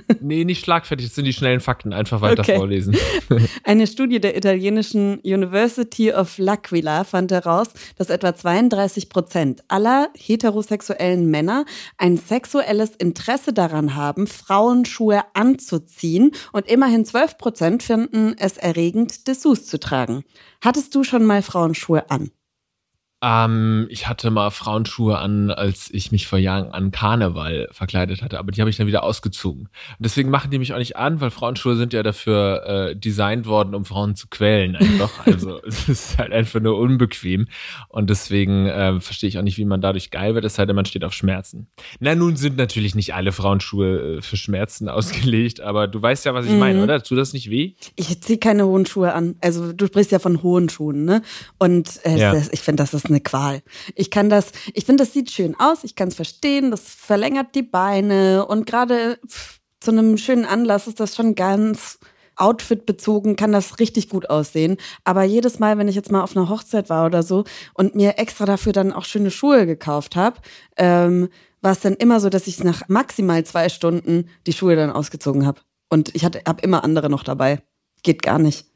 Nee, 0.21 0.45
nicht 0.45 0.65
schlagfertig, 0.65 1.07
das 1.07 1.15
sind 1.17 1.25
die 1.25 1.33
schnellen 1.33 1.61
Fakten. 1.61 1.93
Einfach 1.93 2.21
weiter 2.21 2.43
okay. 2.43 2.57
vorlesen. 2.57 2.97
Eine 3.65 3.87
Studie 3.87 4.21
der 4.21 4.37
italienischen 4.37 5.19
University 5.21 6.13
of 6.13 6.39
L'Aquila 6.39 7.05
fand 7.05 7.33
heraus, 7.33 7.69
dass 7.97 8.09
etwa 8.09 8.35
32 8.35 9.09
Prozent 9.09 9.63
aller 9.69 10.09
heterosexuellen 10.17 11.31
Männer 11.31 11.65
ein 11.99 12.17
sexuelles 12.17 12.95
Interesse 12.97 13.53
daran 13.53 13.95
haben, 13.95 14.27
Frauenschuhe 14.27 15.23
anzuziehen 15.35 16.33
und 16.53 16.69
immerhin 16.69 17.05
12 17.05 17.37
Prozent 17.37 17.83
finden 17.83 18.35
es 18.39 18.57
erregend, 18.57 19.27
Dessous 19.27 19.67
zu 19.67 19.81
tragen. 19.81 20.23
Hattest 20.63 20.95
du 20.95 21.05
schon 21.05 21.25
mal 21.25 21.43
Frauenschuhe 21.43 22.11
an? 22.11 22.31
Ähm, 23.23 23.87
ich 23.91 24.09
hatte 24.09 24.31
mal 24.31 24.51
Frauenschuhe 24.51 25.19
an, 25.19 25.51
als 25.51 25.91
ich 25.93 26.11
mich 26.11 26.27
vor 26.27 26.39
Jahren 26.39 26.71
an 26.71 26.91
Karneval 26.91 27.69
verkleidet 27.71 28.23
hatte, 28.23 28.39
aber 28.39 28.51
die 28.51 28.61
habe 28.61 28.71
ich 28.71 28.79
dann 28.79 28.87
wieder 28.87 29.03
ausgezogen. 29.03 29.65
Und 29.65 29.71
deswegen 29.99 30.31
machen 30.31 30.51
die 30.51 30.59
mich 30.59 30.73
auch 30.73 30.79
nicht 30.79 30.97
an, 30.97 31.21
weil 31.21 31.31
Frauenschuhe 31.31 31.77
sind 31.77 31.93
ja 31.93 32.03
dafür 32.03 32.65
äh, 32.67 32.97
designt 32.97 33.47
worden, 33.47 33.75
um 33.75 33.85
Frauen 33.85 34.17
zu 34.17 34.29
quälen 34.29 34.77
einfach. 34.77 35.11
Also 35.31 35.61
es 35.65 35.89
ist 35.89 36.19
halt 36.19 36.33
einfach 36.33 36.61
nur 36.61 36.77
unbequem. 36.79 37.47
Und 37.89 38.11
deswegen 38.11 38.67
äh, 38.67 39.01
verstehe 39.01 39.29
ich 39.29 39.39
auch 39.39 39.43
nicht, 39.43 39.59
wie 39.59 39.65
man 39.65 39.81
dadurch 39.81 40.11
geil 40.11 40.35
wird, 40.35 40.45
es 40.45 40.55
sei 40.55 40.67
denn, 40.67 40.75
man 40.75 40.87
steht 40.87 41.05
auf 41.05 41.13
Schmerzen. 41.13 41.69
Na, 42.01 42.15
nun 42.15 42.37
sind 42.37 42.57
natürlich 42.57 42.95
nicht 42.95 43.15
alle 43.15 43.33
Frauenschuhe 43.33 44.17
äh, 44.17 44.23
für 44.23 44.37
Schmerzen 44.37 44.89
ausgelegt, 44.89 45.61
aber 45.61 45.89
du 45.89 46.01
weißt 46.01 46.25
ja, 46.25 46.35
was 46.35 46.47
ich 46.47 46.53
mhm. 46.53 46.59
meine, 46.59 46.83
oder? 46.83 47.03
Tut 47.03 47.19
das 47.19 47.33
nicht 47.33 47.51
weh? 47.51 47.75
Ich 47.97 48.21
ziehe 48.23 48.39
keine 48.39 48.67
hohen 48.67 48.87
Schuhe 48.87 49.13
an. 49.13 49.37
Also 49.41 49.73
du 49.73 49.87
sprichst 49.87 50.11
ja 50.11 50.19
von 50.19 50.43
hohen 50.43 50.69
Schuhen, 50.69 51.05
ne? 51.05 51.23
Und 51.59 52.01
äh, 52.05 52.19
ja. 52.19 52.35
ich 52.51 52.61
finde, 52.61 52.83
das 52.83 52.95
ist 52.95 53.10
eine 53.11 53.21
Qual. 53.21 53.63
Ich 53.95 54.11
kann 54.11 54.31
das, 54.31 54.53
ich 54.75 54.85
finde, 54.85 55.05
das 55.05 55.13
sieht 55.13 55.31
schön 55.31 55.55
aus, 55.59 55.85
ich 55.85 55.95
kann 55.95 56.09
es 56.09 56.15
verstehen, 56.15 56.71
das 56.71 56.83
verlängert 56.83 57.55
die 57.55 57.63
Beine 57.63 58.47
und 58.47 58.67
gerade 58.67 59.19
zu 59.81 59.91
einem 59.91 60.17
schönen 60.17 60.45
Anlass 60.45 60.87
ist 60.87 61.01
das 61.01 61.17
schon 61.17 61.35
ganz 61.35 61.99
Outfit 62.41 62.87
bezogen 62.87 63.37
kann 63.37 63.53
das 63.53 63.79
richtig 63.79 64.09
gut 64.09 64.31
aussehen. 64.31 64.79
Aber 65.05 65.25
jedes 65.25 65.59
Mal, 65.59 65.79
wenn 65.79 65.89
ich 65.89 65.95
jetzt 65.95 66.11
mal 66.11 66.23
auf 66.23 66.37
einer 66.37 66.49
Hochzeit 66.49 66.89
war 66.89 67.07
oder 67.07 67.23
so 67.23 67.45
und 67.75 67.95
mir 67.95 68.19
extra 68.19 68.47
dafür 68.47 68.73
dann 68.73 68.93
auch 68.93 69.05
schöne 69.05 69.31
Schuhe 69.31 69.67
gekauft 69.67 70.17
habe, 70.17 70.39
ähm, 70.77 71.29
war 71.61 71.73
es 71.73 71.81
dann 71.81 71.95
immer 71.95 72.21
so, 72.21 72.31
dass 72.31 72.47
ich 72.47 72.65
nach 72.65 72.89
maximal 72.89 73.45
zwei 73.45 73.69
Stunden 73.69 74.31
die 74.47 74.55
Schuhe 74.55 74.75
dann 74.77 74.91
ausgezogen 74.91 75.47
habe. 75.47 75.61
Und 75.91 76.15
ich 76.15 76.25
habe 76.25 76.41
immer 76.63 76.83
andere 76.83 77.11
noch 77.11 77.25
dabei. 77.25 77.63
Geht 78.03 78.23
gar 78.23 78.39
nicht. 78.39 78.70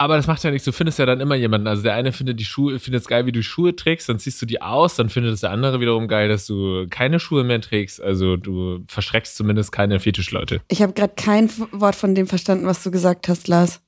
Aber 0.00 0.16
das 0.16 0.28
macht 0.28 0.44
ja 0.44 0.52
nichts, 0.52 0.64
du 0.64 0.70
findest 0.70 1.00
ja 1.00 1.06
dann 1.06 1.18
immer 1.18 1.34
jemanden. 1.34 1.66
Also 1.66 1.82
der 1.82 1.94
eine 1.94 2.12
findet 2.12 2.38
die 2.38 2.44
Schuhe, 2.44 2.78
findet 2.78 3.02
es 3.02 3.08
geil, 3.08 3.26
wie 3.26 3.32
du 3.32 3.42
Schuhe 3.42 3.74
trägst, 3.74 4.08
dann 4.08 4.20
ziehst 4.20 4.40
du 4.40 4.46
die 4.46 4.62
aus, 4.62 4.94
dann 4.94 5.08
findet 5.08 5.34
es 5.34 5.40
der 5.40 5.50
andere 5.50 5.80
wiederum 5.80 6.06
geil, 6.06 6.28
dass 6.28 6.46
du 6.46 6.86
keine 6.88 7.18
Schuhe 7.18 7.42
mehr 7.42 7.60
trägst. 7.60 8.00
Also 8.00 8.36
du 8.36 8.84
verschreckst 8.86 9.36
zumindest 9.36 9.72
keine 9.72 9.98
Fetischleute. 9.98 10.60
Ich 10.68 10.82
habe 10.82 10.92
gerade 10.92 11.14
kein 11.16 11.50
Wort 11.72 11.96
von 11.96 12.14
dem 12.14 12.28
verstanden, 12.28 12.66
was 12.66 12.84
du 12.84 12.92
gesagt 12.92 13.26
hast, 13.28 13.48
Lars. 13.48 13.80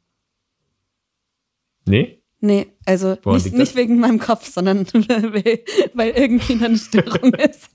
Nee? 1.87 2.21
Nee, 2.41 2.67
also 2.87 3.17
nicht, 3.27 3.53
nicht 3.53 3.77
wegen 3.77 4.01
meinem 4.01 4.19
Kopf, 4.19 4.51
sondern 4.51 4.87
weil 4.93 6.09
irgendwie 6.09 6.65
eine 6.65 6.77
Störung 6.77 7.35
ist. 7.35 7.71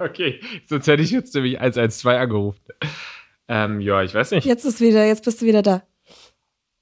okay, 0.00 0.40
sonst 0.66 0.86
hätte 0.86 1.02
ich 1.02 1.12
jetzt 1.12 1.34
nämlich 1.34 1.60
112 1.60 2.20
angerufen. 2.20 2.60
Ähm, 3.54 3.82
ja, 3.82 4.02
ich 4.02 4.14
weiß 4.14 4.30
nicht. 4.30 4.46
Jetzt 4.46 4.64
ist 4.64 4.80
wieder, 4.80 5.04
jetzt 5.04 5.26
bist 5.26 5.42
du 5.42 5.46
wieder 5.46 5.60
da. 5.60 5.82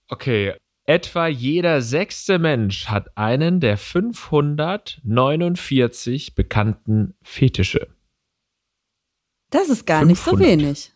Okay. 0.07 0.55
Etwa 0.85 1.27
jeder 1.27 1.83
sechste 1.83 2.39
Mensch 2.39 2.87
hat 2.87 3.17
einen 3.17 3.59
der 3.59 3.77
549 3.77 6.37
bekannten 6.37 7.17
Fetische. 7.23 7.89
Das 9.51 9.69
ist 9.69 9.85
gar 9.85 10.07
500. 10.07 10.09
nicht 10.09 10.23
so 10.23 10.39
wenig. 10.39 10.93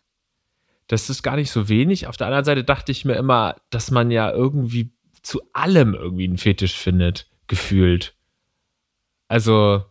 Das 0.86 1.10
ist 1.10 1.24
gar 1.24 1.34
nicht 1.34 1.50
so 1.50 1.68
wenig. 1.68 2.06
Auf 2.06 2.16
der 2.16 2.28
anderen 2.28 2.44
Seite 2.44 2.62
dachte 2.62 2.92
ich 2.92 3.04
mir 3.04 3.16
immer, 3.16 3.56
dass 3.70 3.90
man 3.90 4.12
ja 4.12 4.30
irgendwie 4.30 4.92
zu 5.22 5.42
allem 5.54 5.94
irgendwie 5.94 6.22
einen 6.24 6.38
Fetisch 6.38 6.76
findet, 6.76 7.28
gefühlt. 7.48 8.14
Also, 9.26 9.82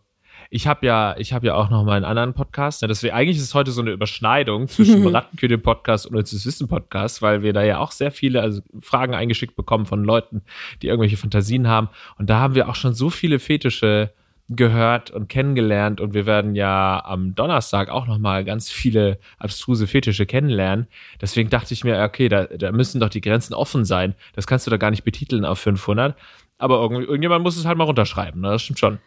ich 0.54 0.68
habe 0.68 0.86
ja, 0.86 1.16
ich 1.18 1.32
habe 1.32 1.48
ja 1.48 1.56
auch 1.56 1.68
noch 1.68 1.82
mal 1.82 1.96
einen 1.96 2.04
anderen 2.04 2.32
Podcast. 2.32 2.80
Ja, 2.80 2.86
deswegen, 2.86 3.12
eigentlich 3.12 3.38
ist 3.38 3.42
es 3.42 3.54
heute 3.54 3.72
so 3.72 3.80
eine 3.80 3.90
Überschneidung 3.90 4.68
zwischen 4.68 5.04
Rattenkühe 5.14 5.58
Podcast 5.58 6.06
und 6.06 6.14
uns 6.14 6.32
Wissen 6.46 6.68
Podcast, 6.68 7.22
weil 7.22 7.42
wir 7.42 7.52
da 7.52 7.64
ja 7.64 7.78
auch 7.78 7.90
sehr 7.90 8.12
viele 8.12 8.40
also 8.40 8.62
Fragen 8.80 9.14
eingeschickt 9.14 9.56
bekommen 9.56 9.84
von 9.84 10.04
Leuten, 10.04 10.42
die 10.80 10.86
irgendwelche 10.86 11.16
Fantasien 11.16 11.66
haben. 11.66 11.88
Und 12.18 12.30
da 12.30 12.38
haben 12.38 12.54
wir 12.54 12.68
auch 12.68 12.76
schon 12.76 12.94
so 12.94 13.10
viele 13.10 13.40
Fetische 13.40 14.12
gehört 14.48 15.10
und 15.10 15.28
kennengelernt 15.28 16.00
und 16.00 16.14
wir 16.14 16.24
werden 16.24 16.54
ja 16.54 17.04
am 17.04 17.34
Donnerstag 17.34 17.88
auch 17.88 18.06
noch 18.06 18.18
mal 18.18 18.44
ganz 18.44 18.70
viele 18.70 19.18
abstruse 19.40 19.88
Fetische 19.88 20.24
kennenlernen. 20.24 20.86
Deswegen 21.20 21.50
dachte 21.50 21.74
ich 21.74 21.82
mir, 21.82 22.00
okay, 22.00 22.28
da, 22.28 22.44
da 22.44 22.70
müssen 22.70 23.00
doch 23.00 23.08
die 23.08 23.22
Grenzen 23.22 23.54
offen 23.54 23.84
sein. 23.84 24.14
Das 24.36 24.46
kannst 24.46 24.68
du 24.68 24.70
da 24.70 24.76
gar 24.76 24.92
nicht 24.92 25.02
betiteln 25.02 25.44
auf 25.44 25.58
500. 25.58 26.14
Aber 26.58 26.80
irgendjemand 26.80 27.42
muss 27.42 27.56
es 27.56 27.64
halt 27.64 27.76
mal 27.76 27.84
runterschreiben. 27.84 28.40
Ne? 28.40 28.50
Das 28.50 28.62
stimmt 28.62 28.78
schon. 28.78 29.00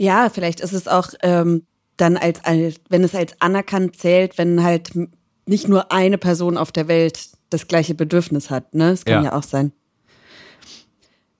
Ja, 0.00 0.30
vielleicht 0.30 0.60
ist 0.60 0.72
es 0.72 0.88
auch 0.88 1.08
ähm, 1.20 1.66
dann 1.98 2.16
als, 2.16 2.42
als, 2.42 2.76
wenn 2.88 3.04
es 3.04 3.14
als 3.14 3.34
anerkannt 3.38 3.96
zählt, 3.96 4.38
wenn 4.38 4.62
halt 4.62 4.92
nicht 5.44 5.68
nur 5.68 5.92
eine 5.92 6.16
Person 6.16 6.56
auf 6.56 6.72
der 6.72 6.88
Welt 6.88 7.28
das 7.50 7.68
gleiche 7.68 7.94
Bedürfnis 7.94 8.48
hat. 8.48 8.74
Ne? 8.74 8.92
Das 8.92 9.04
kann 9.04 9.24
ja, 9.24 9.32
ja 9.32 9.36
auch 9.36 9.42
sein. 9.42 9.72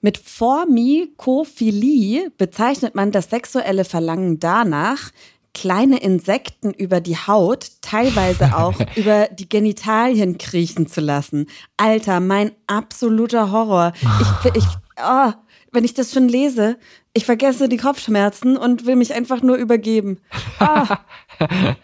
Mit 0.03 0.19
Formikophilie 0.19 2.33
bezeichnet 2.37 2.95
man 2.95 3.13
das 3.13 3.31
sexuelle 3.31 3.87
Verlangen 3.87 4.41
danach, 4.41 5.11
kleine 5.55 6.03
Insekten 6.03 6.75
über 6.75 7.01
die 7.01 7.17
Haut, 7.17 7.67
teilweise 7.81 8.59
auch 8.59 8.79
über 8.95 9.29
die 9.29 9.49
Genitalien 9.49 10.37
kriechen 10.37 10.87
zu 10.87 11.01
lassen. 11.01 11.47
Alter, 11.79 12.21
mein 12.21 12.53
absoluter 12.67 13.53
Horror. 13.53 13.95
Ich, 14.45 14.55
ich, 14.55 14.67
oh, 15.03 15.33
wenn 15.73 15.85
ich 15.85 15.95
das 15.95 16.13
schon 16.13 16.29
lese, 16.29 16.77
ich 17.13 17.25
vergesse 17.25 17.69
die 17.69 17.77
Kopfschmerzen 17.77 18.57
und 18.57 18.87
will 18.87 18.97
mich 18.97 19.13
einfach 19.15 19.43
nur 19.43 19.57
übergeben. 19.57 20.21
Ah. 20.61 20.99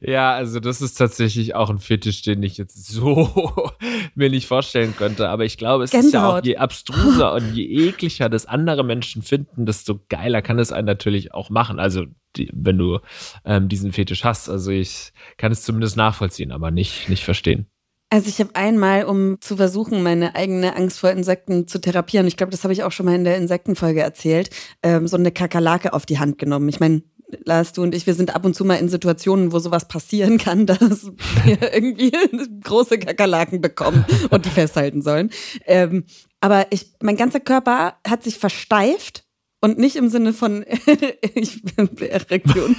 ja, 0.00 0.32
also 0.34 0.58
das 0.58 0.82
ist 0.82 0.94
tatsächlich 0.94 1.54
auch 1.54 1.70
ein 1.70 1.78
Fetisch, 1.78 2.22
den 2.22 2.42
ich 2.42 2.56
jetzt 2.56 2.86
so 2.86 3.70
mir 4.14 4.30
nicht 4.30 4.48
vorstellen 4.48 4.94
könnte. 4.96 5.28
Aber 5.28 5.44
ich 5.44 5.56
glaube, 5.56 5.84
es 5.84 5.92
Gänsehaut. 5.92 6.10
ist 6.10 6.14
ja 6.14 6.38
auch, 6.38 6.44
je 6.44 6.56
abstruser 6.56 7.32
und 7.34 7.54
je 7.54 7.88
ekliger 7.88 8.28
das 8.28 8.46
andere 8.46 8.82
Menschen 8.82 9.22
finden, 9.22 9.66
desto 9.66 10.00
geiler 10.08 10.42
kann 10.42 10.58
es 10.58 10.72
einen 10.72 10.86
natürlich 10.86 11.32
auch 11.32 11.50
machen. 11.50 11.78
Also 11.78 12.06
die, 12.36 12.50
wenn 12.52 12.78
du 12.78 12.98
ähm, 13.44 13.68
diesen 13.68 13.92
Fetisch 13.92 14.24
hast. 14.24 14.48
Also 14.48 14.72
ich 14.72 15.12
kann 15.36 15.52
es 15.52 15.62
zumindest 15.62 15.96
nachvollziehen, 15.96 16.50
aber 16.50 16.72
nicht, 16.72 17.08
nicht 17.08 17.24
verstehen. 17.24 17.66
Also 18.10 18.28
ich 18.28 18.38
habe 18.38 18.54
einmal, 18.54 19.04
um 19.04 19.40
zu 19.40 19.56
versuchen, 19.56 20.02
meine 20.02 20.36
eigene 20.36 20.76
Angst 20.76 21.00
vor 21.00 21.10
Insekten 21.10 21.66
zu 21.66 21.80
therapieren, 21.80 22.26
ich 22.26 22.36
glaube, 22.36 22.52
das 22.52 22.62
habe 22.62 22.72
ich 22.72 22.84
auch 22.84 22.92
schon 22.92 23.06
mal 23.06 23.14
in 23.14 23.24
der 23.24 23.36
Insektenfolge 23.36 24.02
erzählt, 24.02 24.50
ähm, 24.82 25.08
so 25.08 25.16
eine 25.16 25.32
Kakerlake 25.32 25.92
auf 25.92 26.06
die 26.06 26.18
Hand 26.18 26.38
genommen. 26.38 26.68
Ich 26.68 26.78
meine, 26.78 27.02
Lars, 27.44 27.72
du 27.72 27.82
und 27.82 27.94
ich, 27.94 28.06
wir 28.06 28.14
sind 28.14 28.34
ab 28.34 28.44
und 28.44 28.54
zu 28.54 28.64
mal 28.64 28.76
in 28.76 28.88
Situationen, 28.88 29.52
wo 29.52 29.58
sowas 29.58 29.88
passieren 29.88 30.38
kann, 30.38 30.66
dass 30.66 31.10
wir 31.44 31.74
irgendwie 31.74 32.12
große 32.62 32.98
Kakerlaken 32.98 33.60
bekommen 33.60 34.04
und 34.30 34.44
die 34.44 34.50
festhalten 34.50 35.02
sollen. 35.02 35.30
Ähm, 35.66 36.04
aber 36.40 36.66
ich, 36.70 36.92
mein 37.02 37.16
ganzer 37.16 37.40
Körper 37.40 37.96
hat 38.06 38.22
sich 38.22 38.38
versteift 38.38 39.24
und 39.60 39.78
nicht 39.78 39.96
im 39.96 40.10
Sinne 40.10 40.34
von 40.34 40.64
ich 41.34 41.62
bin 41.62 41.96
Erektion. 41.98 42.76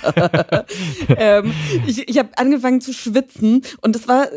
ähm, 1.17 1.51
ich 1.88 2.08
ich 2.08 2.20
habe 2.20 2.38
angefangen 2.38 2.79
zu 2.79 2.94
schwitzen 2.94 3.63
und 3.82 3.96
es 3.96 4.08
war 4.08 4.27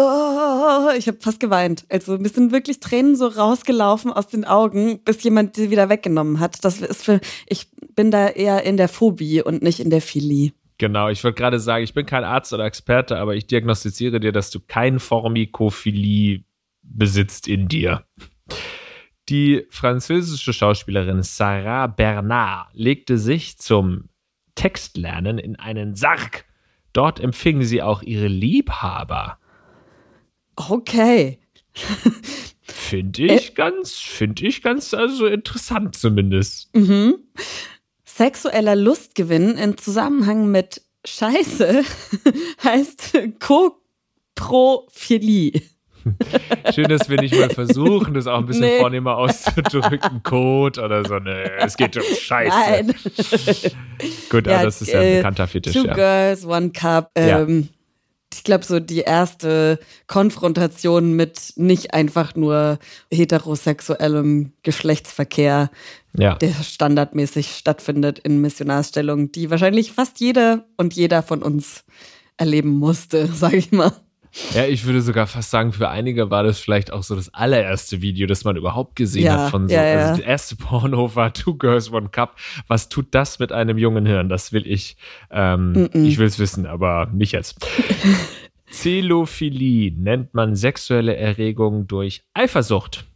oh, 0.00 0.90
ich 0.96 1.06
habe 1.06 1.18
fast 1.20 1.40
geweint. 1.40 1.84
Also 1.88 2.18
mir 2.18 2.28
sind 2.28 2.52
wirklich 2.52 2.80
Tränen 2.80 3.16
so 3.16 3.26
rausgelaufen 3.26 4.12
aus 4.12 4.28
den 4.28 4.44
Augen, 4.44 5.02
bis 5.04 5.22
jemand 5.22 5.56
die 5.56 5.70
wieder 5.70 5.88
weggenommen 5.88 6.40
hat. 6.40 6.64
Das 6.64 6.80
ist 6.80 7.04
für, 7.04 7.20
ich 7.46 7.68
bin 7.94 8.10
da 8.10 8.28
eher 8.28 8.64
in 8.64 8.76
der 8.76 8.88
Phobie 8.88 9.42
und 9.42 9.62
nicht 9.62 9.80
in 9.80 9.90
der 9.90 10.00
Philie. 10.00 10.52
Genau, 10.78 11.08
ich 11.08 11.22
wollte 11.24 11.36
gerade 11.36 11.60
sagen, 11.60 11.84
ich 11.84 11.92
bin 11.92 12.06
kein 12.06 12.24
Arzt 12.24 12.52
oder 12.54 12.64
Experte, 12.64 13.18
aber 13.18 13.34
ich 13.34 13.46
diagnostiziere 13.46 14.18
dir, 14.18 14.32
dass 14.32 14.50
du 14.50 14.60
kein 14.60 14.98
Formikophilie 14.98 16.44
besitzt 16.82 17.48
in 17.48 17.68
dir. 17.68 18.04
Die 19.28 19.66
französische 19.68 20.52
Schauspielerin 20.52 21.22
Sarah 21.22 21.86
Bernard 21.86 22.68
legte 22.72 23.18
sich 23.18 23.58
zum 23.58 24.08
Textlernen 24.54 25.38
in 25.38 25.56
einen 25.56 25.94
Sarg. 25.94 26.46
Dort 26.92 27.20
empfing 27.20 27.62
sie 27.62 27.82
auch 27.82 28.02
ihre 28.02 28.28
Liebhaber. 28.28 29.38
Okay. 30.68 31.38
Finde 32.62 33.22
ich 33.22 33.50
äh, 33.50 33.54
ganz, 33.54 33.92
finde 33.92 34.46
ich 34.46 34.62
ganz 34.62 34.94
also 34.94 35.26
interessant 35.26 35.96
zumindest. 35.96 36.74
Mhm. 36.74 37.16
Sexueller 38.04 38.76
Lustgewinn 38.76 39.56
in 39.56 39.78
Zusammenhang 39.78 40.50
mit 40.50 40.82
Scheiße 41.04 41.82
heißt 42.64 43.18
Koprophilie. 43.38 45.62
Schön, 46.74 46.88
dass 46.88 47.10
wir 47.10 47.20
nicht 47.20 47.34
mal 47.34 47.50
versuchen, 47.50 48.14
das 48.14 48.26
auch 48.26 48.38
ein 48.38 48.46
bisschen 48.46 48.62
nee. 48.62 48.78
vornehmer 48.78 49.16
auszudrücken. 49.16 50.22
Code 50.22 50.80
oder 50.80 51.04
so. 51.04 51.18
Nee, 51.18 51.44
es 51.58 51.76
geht 51.76 51.96
um 51.96 52.02
Scheiße. 52.02 52.56
Nein. 52.56 52.94
Gut, 54.30 54.46
ja, 54.46 54.62
das 54.62 54.80
ist 54.80 54.92
ja 54.92 55.00
ein 55.00 55.06
äh, 55.06 55.16
bekannter 55.18 55.46
Fetisch. 55.46 55.74
Two 55.74 55.86
ja. 55.86 55.94
Girls, 55.94 56.46
One 56.46 56.70
Cup. 56.70 57.10
Ähm, 57.14 57.60
ja 57.60 57.79
ich 58.32 58.44
glaube, 58.44 58.64
so 58.64 58.78
die 58.78 59.00
erste 59.00 59.78
Konfrontation 60.06 61.14
mit 61.14 61.54
nicht 61.56 61.94
einfach 61.94 62.34
nur 62.36 62.78
heterosexuellem 63.10 64.52
Geschlechtsverkehr, 64.62 65.70
ja. 66.12 66.36
der 66.36 66.52
standardmäßig 66.52 67.56
stattfindet 67.56 68.20
in 68.20 68.40
Missionarsstellungen, 68.40 69.32
die 69.32 69.50
wahrscheinlich 69.50 69.92
fast 69.92 70.20
jeder 70.20 70.64
und 70.76 70.94
jeder 70.94 71.22
von 71.22 71.42
uns 71.42 71.84
erleben 72.36 72.70
musste, 72.70 73.26
sage 73.34 73.56
ich 73.56 73.72
mal. 73.72 73.92
Ja, 74.54 74.64
ich 74.64 74.84
würde 74.84 75.02
sogar 75.02 75.26
fast 75.26 75.50
sagen, 75.50 75.72
für 75.72 75.88
einige 75.88 76.30
war 76.30 76.44
das 76.44 76.60
vielleicht 76.60 76.92
auch 76.92 77.02
so 77.02 77.16
das 77.16 77.34
allererste 77.34 78.00
Video, 78.00 78.26
das 78.26 78.44
man 78.44 78.56
überhaupt 78.56 78.94
gesehen 78.94 79.24
ja, 79.24 79.38
hat 79.38 79.50
von 79.50 79.68
so. 79.68 79.74
Ja, 79.74 79.84
ja. 79.84 79.98
Also 79.98 80.20
das 80.20 80.26
erste 80.26 80.56
Porno 80.56 81.14
war 81.16 81.32
Two 81.32 81.54
Girls 81.54 81.92
One 81.92 82.08
Cup. 82.10 82.36
Was 82.68 82.88
tut 82.88 83.08
das 83.10 83.38
mit 83.38 83.50
einem 83.50 83.76
jungen 83.76 84.06
Hirn? 84.06 84.28
Das 84.28 84.52
will 84.52 84.66
ich. 84.66 84.96
Ähm, 85.30 85.72
mm 85.72 85.76
-mm. 85.86 86.04
Ich 86.04 86.18
will 86.18 86.26
es 86.26 86.38
wissen, 86.38 86.66
aber 86.66 87.08
nicht 87.12 87.32
jetzt. 87.32 87.56
Zelophilie 88.70 89.92
nennt 89.92 90.32
man 90.32 90.54
sexuelle 90.54 91.16
Erregung 91.16 91.88
durch 91.88 92.22
Eifersucht. 92.34 93.06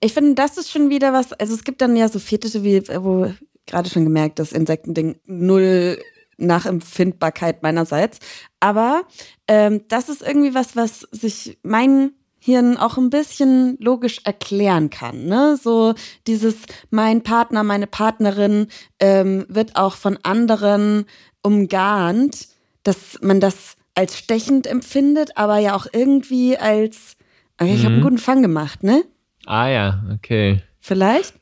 Ich 0.00 0.12
finde, 0.12 0.34
das 0.34 0.58
ist 0.58 0.70
schon 0.70 0.90
wieder 0.90 1.14
was. 1.14 1.32
Also 1.32 1.54
es 1.54 1.64
gibt 1.64 1.80
dann 1.80 1.96
ja 1.96 2.08
so 2.08 2.18
Fetische 2.18 2.62
wie, 2.62 2.82
wo 2.88 3.32
gerade 3.66 3.88
schon 3.88 4.04
gemerkt, 4.04 4.38
das 4.38 4.52
Insektending 4.52 5.16
null 5.24 5.98
Nachempfindbarkeit 6.38 7.62
meinerseits. 7.62 8.18
Aber 8.60 9.02
ähm, 9.48 9.82
das 9.88 10.08
ist 10.08 10.22
irgendwie 10.22 10.54
was, 10.54 10.76
was 10.76 11.00
sich 11.12 11.58
mein 11.62 12.12
Hirn 12.38 12.76
auch 12.76 12.96
ein 12.96 13.10
bisschen 13.10 13.76
logisch 13.80 14.20
erklären 14.24 14.90
kann. 14.90 15.26
Ne? 15.26 15.58
So 15.60 15.94
dieses, 16.26 16.54
mein 16.90 17.22
Partner, 17.22 17.64
meine 17.64 17.88
Partnerin 17.88 18.68
ähm, 19.00 19.46
wird 19.48 19.76
auch 19.76 19.96
von 19.96 20.18
anderen 20.22 21.06
umgarnt, 21.42 22.46
dass 22.84 23.18
man 23.20 23.40
das 23.40 23.76
als 23.96 24.16
stechend 24.16 24.66
empfindet, 24.66 25.36
aber 25.36 25.58
ja 25.58 25.74
auch 25.74 25.86
irgendwie 25.92 26.56
als, 26.56 27.16
okay, 27.58 27.74
ich 27.74 27.80
mhm. 27.80 27.84
habe 27.84 27.94
einen 27.94 28.02
guten 28.02 28.18
Fang 28.18 28.42
gemacht, 28.42 28.84
ne? 28.84 29.02
Ah 29.46 29.68
ja, 29.68 30.04
okay. 30.14 30.62
Vielleicht? 30.80 31.34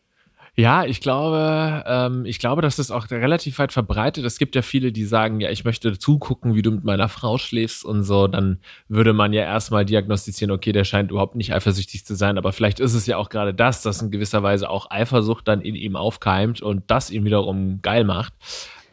Ja, 0.57 0.85
ich 0.85 1.01
glaube, 1.01 1.83
ähm, 1.85 2.25
ich 2.27 2.39
glaube, 2.39 2.63
das 2.63 2.79
ist 2.79 2.93
auch 2.93 3.11
relativ 3.11 3.59
weit 3.59 3.73
verbreitet. 3.73 4.25
Es 4.25 4.39
gibt 4.39 4.55
ja 4.55 4.63
viele, 4.63 4.93
die 4.93 5.05
sagen, 5.05 5.41
ja, 5.41 5.51
ich 5.51 5.65
möchte 5.65 5.99
zugucken, 5.99 6.55
wie 6.55 6.63
du 6.63 6.71
mit 6.71 6.85
meiner 6.85 7.09
Frau 7.09 7.39
schläfst 7.39 7.85
und 7.85 8.05
so. 8.05 8.29
Dann 8.29 8.61
würde 8.89 9.13
man 9.13 9.33
ja 9.33 9.43
erstmal 9.43 9.85
diagnostizieren, 9.85 10.53
okay, 10.53 10.71
der 10.71 10.85
scheint 10.85 11.11
überhaupt 11.11 11.35
nicht 11.35 11.53
eifersüchtig 11.53 12.07
zu 12.07 12.15
sein. 12.15 12.39
Aber 12.39 12.53
vielleicht 12.53 12.79
ist 12.79 12.95
es 12.95 13.07
ja 13.07 13.17
auch 13.17 13.31
gerade 13.31 13.53
das, 13.53 13.83
dass 13.83 14.01
in 14.01 14.13
gewisser 14.13 14.45
Weise 14.45 14.71
auch 14.71 14.91
Eifersucht 14.91 15.49
dann 15.49 15.61
in 15.61 15.75
ihm 15.75 15.97
aufkeimt 15.97 16.63
und 16.63 16.85
das 16.87 17.11
ihn 17.11 17.25
wiederum 17.25 17.81
geil 17.83 18.05
macht. 18.05 18.33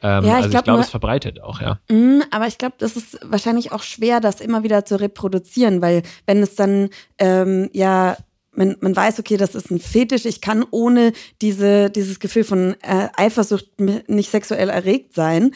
Ähm, 0.04 0.26
ja, 0.26 0.32
ich 0.40 0.46
also 0.46 0.50
glaube, 0.50 0.64
glaub, 0.64 0.80
es 0.80 0.90
verbreitet 0.90 1.44
auch, 1.44 1.62
ja. 1.62 1.78
Mh, 1.90 2.26
aber 2.32 2.48
ich 2.48 2.58
glaube, 2.58 2.74
das 2.80 2.98
ist 2.98 3.20
wahrscheinlich 3.24 3.72
auch 3.72 3.84
schwer, 3.84 4.20
das 4.20 4.42
immer 4.42 4.64
wieder 4.64 4.84
zu 4.84 5.00
reproduzieren, 5.00 5.84
weil 5.84 6.02
wenn 6.26 6.42
es 6.42 6.56
dann 6.56 6.90
ähm, 7.20 7.70
ja 7.72 8.18
man, 8.54 8.76
man 8.82 8.96
weiß, 8.96 9.20
okay, 9.20 9.38
das 9.38 9.56
ist 9.56 9.72
ein 9.72 9.80
Fetisch, 9.80 10.26
ich 10.26 10.42
kann 10.42 10.66
ohne 10.72 11.14
diese, 11.42 11.90
dieses 11.90 12.20
Gefühl 12.20 12.44
von 12.44 12.76
äh, 12.82 13.08
Eifersucht 13.16 13.70
nicht 13.80 14.30
sexuell 14.30 14.70
erregt 14.70 15.14
sein. 15.14 15.54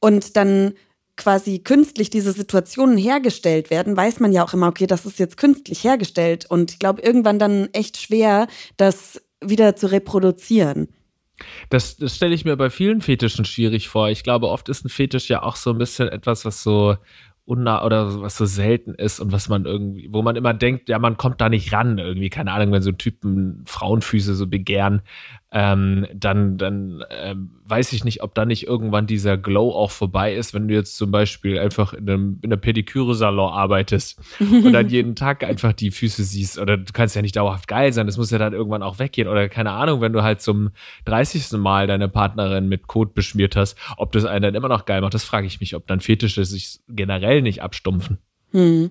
Und 0.00 0.36
dann 0.36 0.74
quasi 1.16 1.60
künstlich 1.60 2.10
diese 2.10 2.32
Situationen 2.32 2.98
hergestellt 2.98 3.70
werden, 3.70 3.96
weiß 3.96 4.20
man 4.20 4.32
ja 4.32 4.44
auch 4.44 4.52
immer, 4.52 4.68
okay, 4.68 4.86
das 4.86 5.06
ist 5.06 5.18
jetzt 5.18 5.36
künstlich 5.36 5.84
hergestellt. 5.84 6.46
Und 6.48 6.72
ich 6.72 6.78
glaube, 6.78 7.02
irgendwann 7.02 7.38
dann 7.38 7.68
echt 7.72 7.96
schwer, 7.96 8.48
das 8.76 9.22
wieder 9.40 9.76
zu 9.76 9.90
reproduzieren. 9.90 10.88
Das, 11.68 11.96
das 11.96 12.16
stelle 12.16 12.34
ich 12.34 12.44
mir 12.44 12.56
bei 12.56 12.70
vielen 12.70 13.00
Fetischen 13.00 13.44
schwierig 13.44 13.88
vor. 13.88 14.08
Ich 14.08 14.22
glaube, 14.22 14.48
oft 14.48 14.68
ist 14.68 14.84
ein 14.84 14.88
Fetisch 14.88 15.28
ja 15.28 15.42
auch 15.42 15.56
so 15.56 15.70
ein 15.70 15.78
bisschen 15.78 16.08
etwas, 16.08 16.44
was 16.44 16.62
so 16.62 16.96
unnah 17.46 17.84
oder 17.84 18.22
was 18.22 18.36
so 18.36 18.46
selten 18.46 18.94
ist 18.94 19.20
und 19.20 19.32
was 19.32 19.48
man 19.48 19.66
irgendwie, 19.66 20.08
wo 20.10 20.22
man 20.22 20.36
immer 20.36 20.54
denkt, 20.54 20.88
ja, 20.88 20.98
man 20.98 21.16
kommt 21.16 21.40
da 21.40 21.48
nicht 21.48 21.72
ran, 21.72 21.98
irgendwie, 21.98 22.30
keine 22.30 22.52
Ahnung, 22.52 22.72
wenn 22.72 22.82
so 22.82 22.92
Typen 22.92 23.64
Frauenfüße 23.66 24.34
so 24.34 24.46
begehren, 24.46 25.02
ähm, 25.56 26.08
dann, 26.12 26.58
dann 26.58 27.04
ähm, 27.10 27.50
weiß 27.64 27.92
ich 27.92 28.02
nicht, 28.02 28.24
ob 28.24 28.34
da 28.34 28.44
nicht 28.44 28.66
irgendwann 28.66 29.06
dieser 29.06 29.38
Glow 29.38 29.70
auch 29.70 29.92
vorbei 29.92 30.34
ist, 30.34 30.52
wenn 30.52 30.66
du 30.66 30.74
jetzt 30.74 30.96
zum 30.96 31.12
Beispiel 31.12 31.60
einfach 31.60 31.92
in 31.92 32.10
einem, 32.10 32.38
in 32.42 32.52
einem 32.52 32.60
Pediküre-Salon 32.60 33.52
arbeitest 33.52 34.20
und 34.40 34.72
dann 34.72 34.88
jeden 34.88 35.14
Tag 35.14 35.44
einfach 35.44 35.72
die 35.72 35.92
Füße 35.92 36.24
siehst 36.24 36.58
oder 36.58 36.76
du 36.76 36.92
kannst 36.92 37.14
ja 37.14 37.22
nicht 37.22 37.36
dauerhaft 37.36 37.68
geil 37.68 37.92
sein, 37.92 38.06
das 38.06 38.18
muss 38.18 38.32
ja 38.32 38.38
dann 38.38 38.52
irgendwann 38.52 38.82
auch 38.82 38.98
weggehen 38.98 39.28
oder 39.28 39.48
keine 39.48 39.70
Ahnung, 39.70 40.00
wenn 40.00 40.12
du 40.12 40.24
halt 40.24 40.40
zum 40.40 40.70
30. 41.04 41.52
Mal 41.52 41.86
deine 41.86 42.08
Partnerin 42.08 42.68
mit 42.68 42.88
Kot 42.88 43.14
beschmiert 43.14 43.54
hast, 43.54 43.78
ob 43.96 44.10
das 44.10 44.24
einen 44.24 44.42
dann 44.42 44.54
immer 44.56 44.68
noch 44.68 44.86
geil 44.86 45.02
macht, 45.02 45.14
das 45.14 45.22
frage 45.22 45.46
ich 45.46 45.60
mich, 45.60 45.76
ob 45.76 45.86
dann 45.86 46.00
Fetische 46.00 46.44
sich 46.44 46.80
generell 46.88 47.42
nicht 47.42 47.62
abstumpfen. 47.62 48.18
Hm. 48.50 48.90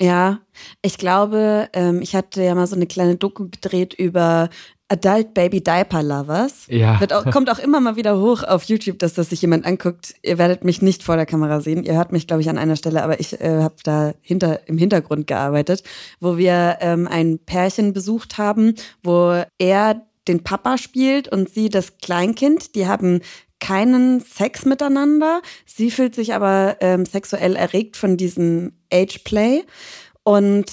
Ja, 0.00 0.40
ich 0.80 0.96
glaube, 0.96 1.68
ähm, 1.74 2.00
ich 2.00 2.14
hatte 2.16 2.42
ja 2.42 2.54
mal 2.54 2.66
so 2.66 2.74
eine 2.74 2.86
kleine 2.86 3.16
Doku 3.16 3.50
gedreht 3.50 3.92
über 3.92 4.48
Adult 4.90 5.34
Baby 5.34 5.62
Diaper 5.62 6.02
Lovers. 6.02 6.66
Ja. 6.68 7.00
Auch, 7.12 7.30
kommt 7.30 7.48
auch 7.48 7.60
immer 7.60 7.80
mal 7.80 7.96
wieder 7.96 8.20
hoch 8.20 8.42
auf 8.42 8.64
YouTube, 8.64 8.98
dass 8.98 9.14
das 9.14 9.30
sich 9.30 9.40
jemand 9.40 9.64
anguckt. 9.64 10.14
Ihr 10.22 10.36
werdet 10.36 10.64
mich 10.64 10.82
nicht 10.82 11.04
vor 11.04 11.16
der 11.16 11.26
Kamera 11.26 11.60
sehen. 11.60 11.84
Ihr 11.84 11.94
hört 11.94 12.10
mich, 12.10 12.26
glaube 12.26 12.42
ich, 12.42 12.50
an 12.50 12.58
einer 12.58 12.76
Stelle, 12.76 13.02
aber 13.02 13.20
ich 13.20 13.40
äh, 13.40 13.62
habe 13.62 13.76
da 13.84 14.12
hinter, 14.20 14.66
im 14.68 14.78
Hintergrund 14.78 15.28
gearbeitet, 15.28 15.84
wo 16.18 16.36
wir 16.36 16.78
ähm, 16.80 17.06
ein 17.06 17.38
Pärchen 17.38 17.92
besucht 17.92 18.36
haben, 18.36 18.74
wo 19.02 19.42
er 19.58 20.02
den 20.26 20.42
Papa 20.42 20.76
spielt 20.76 21.28
und 21.28 21.48
sie 21.48 21.68
das 21.68 21.98
Kleinkind. 21.98 22.74
Die 22.74 22.88
haben 22.88 23.20
keinen 23.60 24.20
Sex 24.20 24.64
miteinander. 24.64 25.40
Sie 25.66 25.92
fühlt 25.92 26.16
sich 26.16 26.34
aber 26.34 26.78
ähm, 26.80 27.06
sexuell 27.06 27.54
erregt 27.54 27.96
von 27.96 28.16
diesem 28.16 28.72
Age 28.92 29.20
Play. 29.22 29.62
Und 30.24 30.66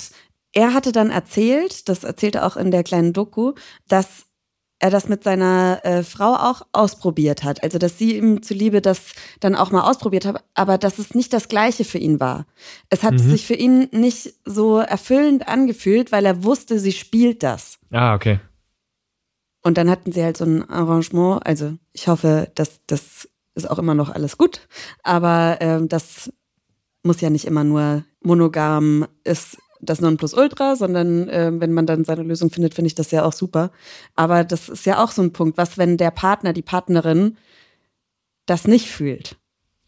er 0.57 0.73
hatte 0.73 0.91
dann 0.91 1.11
erzählt, 1.11 1.87
das 1.87 2.03
erzählte 2.03 2.43
auch 2.43 2.57
in 2.57 2.71
der 2.71 2.83
kleinen 2.83 3.13
Doku, 3.13 3.53
dass 3.87 4.25
er 4.79 4.89
das 4.89 5.07
mit 5.07 5.23
seiner 5.23 5.81
äh, 5.83 6.01
Frau 6.01 6.33
auch 6.33 6.63
ausprobiert 6.71 7.43
hat. 7.43 7.61
Also, 7.61 7.77
dass 7.77 7.99
sie 7.99 8.17
ihm 8.17 8.41
zuliebe 8.41 8.81
das 8.81 9.13
dann 9.39 9.55
auch 9.55 9.69
mal 9.69 9.87
ausprobiert 9.87 10.25
hat, 10.25 10.43
aber 10.55 10.79
dass 10.79 10.97
es 10.97 11.13
nicht 11.13 11.31
das 11.31 11.47
Gleiche 11.47 11.85
für 11.85 11.99
ihn 11.99 12.19
war. 12.19 12.47
Es 12.89 13.03
hat 13.03 13.13
mhm. 13.13 13.19
sich 13.19 13.45
für 13.45 13.53
ihn 13.53 13.87
nicht 13.91 14.33
so 14.45 14.79
erfüllend 14.79 15.47
angefühlt, 15.47 16.11
weil 16.11 16.25
er 16.25 16.43
wusste, 16.43 16.79
sie 16.79 16.91
spielt 16.91 17.43
das. 17.43 17.77
Ah, 17.91 18.15
okay. 18.15 18.39
Und 19.61 19.77
dann 19.77 19.91
hatten 19.91 20.11
sie 20.11 20.23
halt 20.23 20.37
so 20.37 20.45
ein 20.45 20.67
Arrangement. 20.67 21.45
Also, 21.45 21.73
ich 21.93 22.07
hoffe, 22.07 22.51
dass 22.55 22.81
das 22.87 23.29
ist 23.53 23.69
auch 23.69 23.77
immer 23.77 23.93
noch 23.93 24.09
alles 24.09 24.39
gut. 24.39 24.61
Aber 25.03 25.57
ähm, 25.59 25.87
das 25.87 26.31
muss 27.03 27.21
ja 27.21 27.29
nicht 27.29 27.45
immer 27.45 27.63
nur 27.63 28.03
monogam 28.23 29.05
ist 29.23 29.57
das 29.79 30.01
Nonplusultra, 30.01 30.75
sondern 30.75 31.29
äh, 31.29 31.51
wenn 31.53 31.73
man 31.73 31.85
dann 31.85 32.05
seine 32.05 32.23
Lösung 32.23 32.49
findet, 32.49 32.73
finde 32.73 32.87
ich 32.87 32.95
das 32.95 33.11
ja 33.11 33.23
auch 33.23 33.33
super. 33.33 33.71
Aber 34.15 34.43
das 34.43 34.69
ist 34.69 34.85
ja 34.85 35.03
auch 35.03 35.11
so 35.11 35.21
ein 35.21 35.33
Punkt, 35.33 35.57
was, 35.57 35.77
wenn 35.77 35.97
der 35.97 36.11
Partner, 36.11 36.53
die 36.53 36.61
Partnerin 36.61 37.37
das 38.45 38.67
nicht 38.67 38.89
fühlt. 38.89 39.37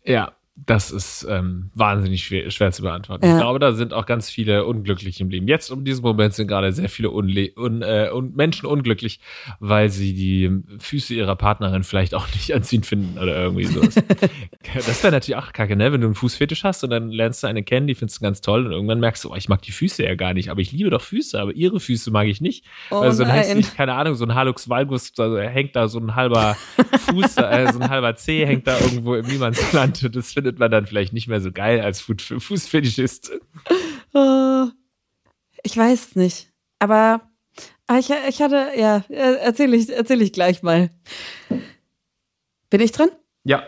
Ja, 0.04 0.34
das 0.66 0.92
ist 0.92 1.26
ähm, 1.30 1.70
wahnsinnig 1.74 2.24
schwer, 2.24 2.50
schwer 2.52 2.72
zu 2.72 2.82
beantworten. 2.82 3.26
Ja. 3.26 3.34
Ich 3.34 3.40
glaube, 3.40 3.60
da 3.60 3.72
sind 3.72 3.94
auch 3.94 4.06
ganz 4.06 4.30
viele 4.30 4.66
unglücklich 4.66 5.22
im 5.22 5.30
Leben. 5.30 5.48
Jetzt 5.48 5.72
um 5.72 5.86
diesen 5.86 6.02
Moment 6.02 6.34
sind 6.34 6.48
gerade 6.48 6.72
sehr 6.72 6.90
viele 6.90 7.12
Unle 7.12 7.52
un, 7.56 7.82
äh, 7.82 8.10
un 8.14 8.34
Menschen 8.36 8.66
unglücklich, 8.66 9.20
weil 9.60 9.90
sie 9.90 10.14
die 10.14 10.52
Füße 10.80 11.14
ihrer 11.14 11.36
Partnerin 11.36 11.84
vielleicht 11.84 12.16
auch 12.16 12.28
nicht 12.34 12.54
anziehen 12.54 12.84
finden 12.84 13.18
oder 13.20 13.36
irgendwie 13.36 13.66
sowas. 13.66 13.96
das 14.74 15.04
wäre 15.04 15.14
natürlich 15.14 15.38
auch 15.38 15.54
kacke, 15.54 15.76
ne? 15.76 15.92
Wenn 15.92 16.02
du 16.02 16.08
einen 16.08 16.16
Fußfetisch 16.16 16.64
hast 16.64 16.84
und 16.84 16.90
dann 16.90 17.10
lernst 17.10 17.44
du 17.44 17.48
eine 17.48 17.64
kennen, 17.64 17.88
die 17.88 17.96
findest 17.96 18.20
du 18.20 18.24
ganz 18.24 18.42
toll 18.42 18.66
und 18.66 18.72
irgendwann 18.72 19.00
merkst 19.00 19.24
du, 19.24 19.32
oh, 19.32 19.36
ich 19.36 19.50
mag 19.50 19.62
die 19.62 19.72
Füße 19.72 20.04
ja 20.04 20.16
gar 20.16 20.34
nicht, 20.34 20.50
aber 20.50 20.62
ich 20.62 20.72
liebe 20.72 20.90
doch 20.90 21.02
Füße, 21.02 21.40
aber 21.40 21.54
ihre 21.54 21.80
Füße 21.80 22.12
mag 22.12 22.28
ich 22.28 22.42
nicht. 22.42 22.66
Oh, 22.92 22.98
also 22.98 23.24
dann 23.24 23.32
heißt 23.32 23.56
nicht, 23.56 23.76
keine 23.76 23.94
Ahnung, 23.94 24.16
so 24.16 24.26
ein 24.26 24.36
Halux 24.36 24.70
Valgus, 24.70 25.12
also 25.18 25.38
hängt 25.38 25.76
da 25.76 25.88
so 25.88 26.00
ein 26.00 26.16
halber 26.16 26.56
Fuß, 27.08 27.38
äh, 27.38 27.72
so 27.72 27.80
ein 27.80 27.90
halber 27.90 28.16
Zeh 28.16 28.46
hängt 28.46 28.68
da 28.68 28.80
irgendwo 28.80 29.16
im 29.16 29.26
Niemandsland. 29.26 30.16
Das 30.16 30.34
findet 30.34 30.49
findet 30.50 30.60
man 30.60 30.72
dann 30.72 30.88
vielleicht 30.88 31.14
nicht 31.14 31.28
mehr 31.28 31.42
so 31.42 31.52
geil 31.52 31.82
als 31.82 32.02
Fußfetischist. 32.02 33.32
Oh, 34.14 34.66
ich 35.62 35.78
weiß 35.78 36.16
nicht. 36.16 36.52
Aber 36.80 37.22
ah, 37.86 38.00
ich, 38.00 38.10
ich 38.28 38.42
hatte, 38.42 38.72
ja, 38.76 39.04
erzähle 39.10 39.78
ich, 39.78 39.90
erzähl 39.90 40.22
ich 40.24 40.34
gleich 40.34 40.64
mal. 40.64 40.90
Bin 42.72 42.82
ich 42.82 42.92
dran? 42.92 43.10
Ja. 43.44 43.64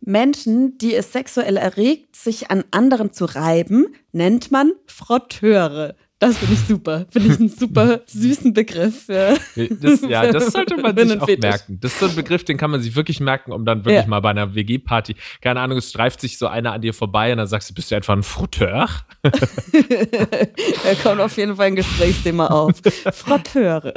Menschen, 0.00 0.78
die 0.78 0.94
es 0.94 1.12
sexuell 1.12 1.56
erregt, 1.56 2.16
sich 2.16 2.50
an 2.50 2.64
anderen 2.72 3.12
zu 3.12 3.26
reiben, 3.26 3.94
nennt 4.10 4.50
man 4.50 4.72
Frotteure. 4.86 5.94
Das 6.20 6.36
finde 6.36 6.52
ich 6.52 6.60
super. 6.60 7.06
Finde 7.10 7.28
ich 7.32 7.40
einen 7.40 7.48
super 7.58 8.02
süßen 8.04 8.52
Begriff. 8.52 9.06
Für, 9.06 9.38
das, 9.56 10.02
ja, 10.08 10.30
das 10.30 10.52
sollte 10.52 10.76
man 10.76 10.94
sich 10.94 11.18
auch 11.18 11.24
Fetisch. 11.24 11.42
merken. 11.42 11.78
Das 11.80 11.94
ist 11.94 12.00
so 12.00 12.06
ein 12.08 12.14
Begriff, 12.14 12.44
den 12.44 12.58
kann 12.58 12.70
man 12.70 12.82
sich 12.82 12.94
wirklich 12.94 13.20
merken, 13.20 13.52
um 13.52 13.64
dann 13.64 13.86
wirklich 13.86 14.02
ja. 14.02 14.06
mal 14.06 14.20
bei 14.20 14.28
einer 14.28 14.54
WG-Party, 14.54 15.16
keine 15.40 15.60
Ahnung, 15.60 15.78
es 15.78 15.88
streift 15.88 16.20
sich 16.20 16.36
so 16.36 16.46
einer 16.46 16.74
an 16.74 16.82
dir 16.82 16.92
vorbei 16.92 17.32
und 17.32 17.38
dann 17.38 17.46
sagst 17.46 17.70
du, 17.70 17.74
bist 17.74 17.90
du 17.90 17.94
etwa 17.94 18.12
ein 18.12 18.22
Frotteur? 18.22 18.86
da 19.22 20.94
kommt 21.02 21.22
auf 21.22 21.36
jeden 21.38 21.56
Fall 21.56 21.68
ein 21.68 21.76
Gesprächsthema 21.76 22.48
auf. 22.48 22.72
Frotteure. 23.12 23.94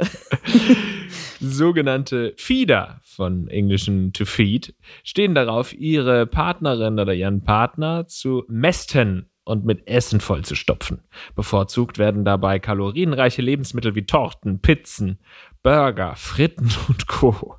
Sogenannte 1.40 2.32
Feeder 2.38 3.02
von 3.04 3.48
englischen 3.48 4.14
to 4.14 4.24
feed 4.24 4.74
stehen 5.02 5.34
darauf, 5.34 5.74
ihre 5.74 6.26
Partnerin 6.26 6.98
oder 6.98 7.12
ihren 7.12 7.44
Partner 7.44 8.06
zu 8.06 8.44
mästen 8.48 9.28
und 9.44 9.64
mit 9.64 9.86
Essen 9.86 10.20
vollzustopfen. 10.20 11.02
Bevorzugt 11.34 11.98
werden 11.98 12.24
dabei 12.24 12.58
kalorienreiche 12.58 13.42
Lebensmittel 13.42 13.94
wie 13.94 14.06
Torten, 14.06 14.60
Pizzen, 14.60 15.18
Burger, 15.62 16.16
Fritten 16.16 16.70
und 16.88 17.06
Co. 17.06 17.56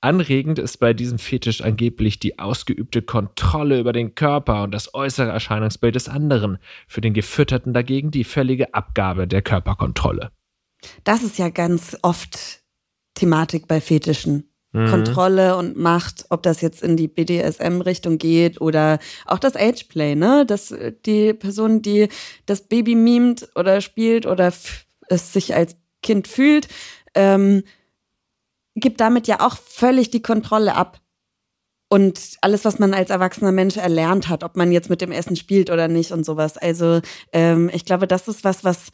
Anregend 0.00 0.58
ist 0.58 0.76
bei 0.76 0.92
diesem 0.92 1.18
Fetisch 1.18 1.62
angeblich 1.62 2.18
die 2.18 2.38
ausgeübte 2.38 3.00
Kontrolle 3.00 3.80
über 3.80 3.94
den 3.94 4.14
Körper 4.14 4.64
und 4.64 4.72
das 4.72 4.92
äußere 4.92 5.30
Erscheinungsbild 5.30 5.94
des 5.94 6.10
anderen, 6.10 6.58
für 6.86 7.00
den 7.00 7.14
Gefütterten 7.14 7.72
dagegen 7.72 8.10
die 8.10 8.24
völlige 8.24 8.74
Abgabe 8.74 9.26
der 9.26 9.40
Körperkontrolle. 9.40 10.30
Das 11.04 11.22
ist 11.22 11.38
ja 11.38 11.48
ganz 11.48 11.96
oft 12.02 12.62
Thematik 13.14 13.66
bei 13.66 13.80
Fetischen 13.80 14.53
mhm. 14.74 14.88
Kontrolle 14.88 15.56
und 15.56 15.76
Macht, 15.76 16.26
ob 16.28 16.42
das 16.42 16.60
jetzt 16.60 16.82
in 16.82 16.96
die 16.96 17.08
BDSM-Richtung 17.08 18.18
geht 18.18 18.60
oder 18.60 18.98
auch 19.24 19.38
das 19.38 19.56
Ageplay, 19.56 20.14
ne? 20.14 20.44
Dass 20.44 20.70
äh, 20.72 20.92
die 21.06 21.32
Person, 21.32 21.80
die 21.80 22.08
das 22.44 22.62
Baby 22.62 22.94
mimt 22.94 23.48
oder 23.54 23.80
spielt 23.80 24.26
oder 24.26 24.52
es 25.08 25.32
sich 25.32 25.54
als 25.54 25.76
Kind 26.02 26.28
fühlt, 26.28 26.68
ähm, 27.14 27.62
gibt 28.74 29.00
damit 29.00 29.26
ja 29.28 29.40
auch 29.40 29.56
völlig 29.56 30.10
die 30.10 30.22
Kontrolle 30.22 30.74
ab. 30.74 31.00
Und 31.88 32.38
alles, 32.40 32.64
was 32.64 32.80
man 32.80 32.92
als 32.92 33.10
erwachsener 33.10 33.52
Mensch 33.52 33.76
erlernt 33.76 34.28
hat, 34.28 34.42
ob 34.42 34.56
man 34.56 34.72
jetzt 34.72 34.90
mit 34.90 35.00
dem 35.00 35.12
Essen 35.12 35.36
spielt 35.36 35.70
oder 35.70 35.86
nicht 35.86 36.10
und 36.10 36.24
sowas. 36.26 36.58
Also 36.58 37.00
ähm, 37.32 37.70
ich 37.72 37.84
glaube, 37.84 38.08
das 38.08 38.26
ist 38.26 38.42
was, 38.42 38.64
was 38.64 38.88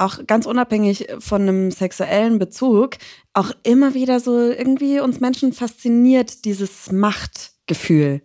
auch 0.00 0.26
ganz 0.26 0.46
unabhängig 0.46 1.08
von 1.18 1.42
einem 1.42 1.70
sexuellen 1.70 2.38
Bezug, 2.38 2.96
auch 3.34 3.52
immer 3.62 3.94
wieder 3.94 4.20
so 4.20 4.50
irgendwie 4.50 5.00
uns 5.00 5.20
Menschen 5.20 5.52
fasziniert, 5.52 6.44
dieses 6.44 6.90
Machtgefühl. 6.90 8.22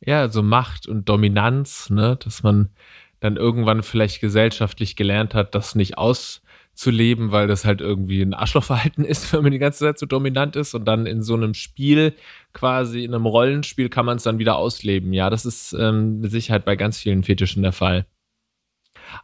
Ja, 0.00 0.28
so 0.28 0.42
Macht 0.42 0.86
und 0.86 1.08
Dominanz, 1.08 1.90
ne, 1.90 2.16
dass 2.22 2.42
man 2.42 2.70
dann 3.18 3.36
irgendwann 3.36 3.82
vielleicht 3.82 4.20
gesellschaftlich 4.20 4.96
gelernt 4.96 5.34
hat, 5.34 5.54
das 5.54 5.74
nicht 5.74 5.98
auszuleben, 5.98 7.32
weil 7.32 7.48
das 7.48 7.66
halt 7.66 7.82
irgendwie 7.82 8.22
ein 8.22 8.32
Arschlochverhalten 8.32 9.04
ist, 9.06 9.32
wenn 9.32 9.42
man 9.42 9.52
die 9.52 9.58
ganze 9.58 9.80
Zeit 9.80 9.98
so 9.98 10.06
dominant 10.06 10.56
ist 10.56 10.74
und 10.74 10.86
dann 10.86 11.06
in 11.06 11.22
so 11.22 11.34
einem 11.34 11.54
Spiel, 11.54 12.14
quasi 12.54 13.04
in 13.04 13.14
einem 13.14 13.26
Rollenspiel 13.26 13.90
kann 13.90 14.06
man 14.06 14.16
es 14.16 14.22
dann 14.22 14.38
wieder 14.38 14.56
ausleben. 14.56 15.12
Ja, 15.12 15.28
das 15.28 15.44
ist 15.44 15.74
ähm, 15.74 16.20
mit 16.20 16.30
Sicherheit 16.30 16.64
bei 16.64 16.76
ganz 16.76 16.98
vielen 16.98 17.24
Fetischen 17.24 17.62
der 17.62 17.72
Fall. 17.72 18.06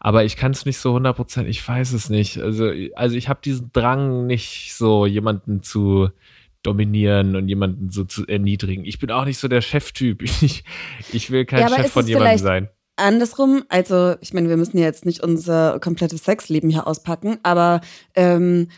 Aber 0.01 0.25
ich 0.25 0.37
kann 0.37 0.53
es 0.53 0.67
nicht 0.67 0.79
so 0.79 0.97
100%, 0.97 1.45
ich 1.45 1.67
weiß 1.67 1.93
es 1.93 2.11
nicht. 2.11 2.39
Also, 2.39 2.71
also 2.95 3.17
ich 3.17 3.29
habe 3.29 3.41
diesen 3.45 3.71
Drang 3.73 4.27
nicht 4.27 4.75
so 4.75 5.07
jemanden 5.07 5.63
zu 5.63 6.11
dominieren 6.63 7.37
und 7.37 7.49
jemanden 7.49 7.91
so 7.91 8.05
zu 8.05 8.27
erniedrigen. 8.27 8.85
Ich 8.85 8.99
bin 8.99 9.11
auch 9.11 9.25
nicht 9.25 9.39
so 9.39 9.49
der 9.49 9.63
Cheftyp. 9.63 10.23
Ich, 10.43 10.65
ich 11.13 11.31
will 11.31 11.45
kein 11.45 11.61
ja, 11.61 11.69
Chef 11.69 11.91
von 11.91 12.07
jemandem 12.07 12.39
sein. 12.39 12.69
Andersrum, 12.97 13.65
also 13.69 14.15
ich 14.21 14.33
meine, 14.33 14.49
wir 14.49 14.57
müssen 14.57 14.79
ja 14.79 14.85
jetzt 14.85 15.05
nicht 15.05 15.23
unser 15.23 15.79
komplettes 15.81 16.25
Sexleben 16.25 16.71
hier 16.71 16.87
auspacken, 16.87 17.39
aber 17.43 17.83
ähm, 18.15 18.69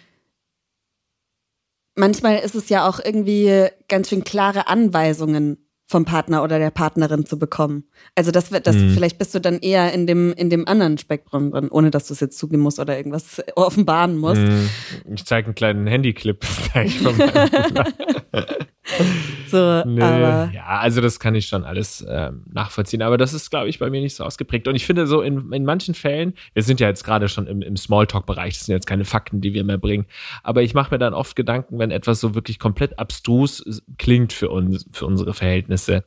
manchmal 1.95 2.39
ist 2.41 2.55
es 2.55 2.69
ja 2.69 2.89
auch 2.89 3.01
irgendwie 3.03 3.69
ganz 3.89 4.09
schön 4.09 4.25
klare 4.25 4.67
Anweisungen 4.67 5.68
vom 5.89 6.05
Partner 6.05 6.43
oder 6.43 6.59
der 6.59 6.71
Partnerin 6.71 7.25
zu 7.25 7.39
bekommen. 7.39 7.85
Also 8.15 8.31
das 8.31 8.53
wird, 8.53 8.67
das 8.67 8.77
mhm. 8.77 8.91
vielleicht 8.91 9.19
bist 9.19 9.35
du 9.35 9.41
dann 9.41 9.59
eher 9.59 9.93
in 9.93 10.07
dem 10.07 10.33
in 10.35 10.51
dem 10.51 10.69
anderen 10.69 10.99
Spektrum 10.99 11.51
drin, 11.51 11.69
ohne 11.71 11.91
dass 11.91 12.09
du 12.09 12.15
es 12.15 12.21
jetzt 12.21 12.39
zugeben 12.39 12.63
musst 12.63 12.79
oder 12.79 12.97
irgendwas 12.97 13.43
offenbaren 13.57 14.19
musst. 14.19 14.43
Mhm. 14.43 14.69
Ich 15.15 15.25
zeige 15.25 15.47
einen 15.47 15.55
kleinen 15.55 15.87
Handyclip 15.87 16.45
so, 19.49 19.83
nee. 19.85 20.03
aber 20.03 20.51
ja, 20.53 20.67
also 20.67 21.01
das 21.01 21.21
kann 21.21 21.35
ich 21.35 21.47
schon 21.47 21.65
alles 21.65 22.05
ähm, 22.09 22.45
nachvollziehen. 22.53 23.03
Aber 23.03 23.19
das 23.19 23.35
ist, 23.35 23.51
glaube 23.51 23.69
ich, 23.69 23.79
bei 23.79 23.91
mir 23.91 24.01
nicht 24.01 24.15
so 24.15 24.25
ausgeprägt. 24.25 24.69
Und 24.69 24.75
ich 24.75 24.87
finde 24.87 25.07
so 25.07 25.21
in, 25.21 25.53
in 25.53 25.65
manchen 25.65 25.95
Fällen, 25.95 26.35
wir 26.55 26.63
sind 26.63 26.81
ja 26.81 26.89
jetzt 26.89 27.05
gerade 27.05 27.29
schon 27.29 27.47
im, 27.47 27.63
im 27.63 27.77
Smalltalk-Bereich, 27.77 28.55
das 28.59 28.67
sind 28.67 28.75
jetzt 28.75 28.87
keine 28.87 29.05
Fakten, 29.05 29.41
die 29.41 29.55
wir 29.55 29.65
mehr 29.65 29.79
bringen. 29.79 30.07
Aber 30.43 30.63
ich 30.63 30.75
mache 30.75 30.95
mir 30.95 30.99
dann 30.99 31.15
oft 31.15 31.37
Gedanken, 31.37 31.79
wenn 31.79 31.91
etwas 31.91 32.21
so 32.21 32.35
wirklich 32.35 32.59
komplett 32.59 32.99
abstrus 32.99 33.83
klingt 33.99 34.33
für 34.33 34.51
uns, 34.51 34.87
für 34.93 35.07
unsere 35.07 35.35
Verhältnisse 35.35 36.05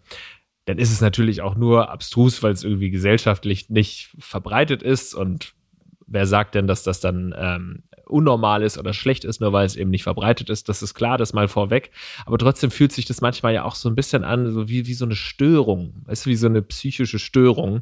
dann 0.66 0.78
ist 0.78 0.92
es 0.92 1.02
natürlich 1.02 1.42
auch 1.42 1.56
nur 1.56 1.90
abstrus, 1.90 2.44
weil 2.44 2.54
es 2.54 2.64
irgendwie 2.64 2.92
gesellschaftlich 2.92 3.70
nicht 3.70 4.16
verbreitet 4.20 4.84
ist 4.84 5.16
und 5.16 5.56
wer 6.12 6.26
sagt 6.26 6.56
denn, 6.56 6.68
dass 6.68 6.84
das 6.84 7.00
dann 7.00 7.34
ähm, 7.38 7.84
unnormal 8.06 8.62
ist 8.62 8.78
oder 8.78 8.94
schlecht 8.94 9.24
ist, 9.24 9.42
nur 9.42 9.54
weil 9.54 9.66
es 9.66 9.76
eben 9.76 9.90
nicht 9.90 10.04
verbreitet 10.04 10.50
ist. 10.50 10.70
Das 10.70 10.84
ist 10.84 10.94
klar, 10.94 11.18
das 11.18 11.34
mal 11.34 11.48
vorweg. 11.48 11.92
Aber 12.26 12.38
trotzdem 12.38 12.70
fühlt 12.70 12.92
sich 12.92 13.06
das 13.06 13.22
manchmal 13.22 13.54
ja 13.54 13.64
auch 13.64 13.76
so 13.76 13.90
ein 13.90 13.96
bisschen 13.96 14.24
an, 14.24 14.52
so 14.52 14.68
wie, 14.68 14.86
wie 14.86 14.94
so 14.94 15.06
eine 15.06 15.16
Störung. 15.16 16.04
Weißt 16.06 16.26
du, 16.26 16.30
wie 16.30 16.36
so 16.36 16.48
eine 16.48 16.62
psychische 16.62 17.20
Störung. 17.20 17.82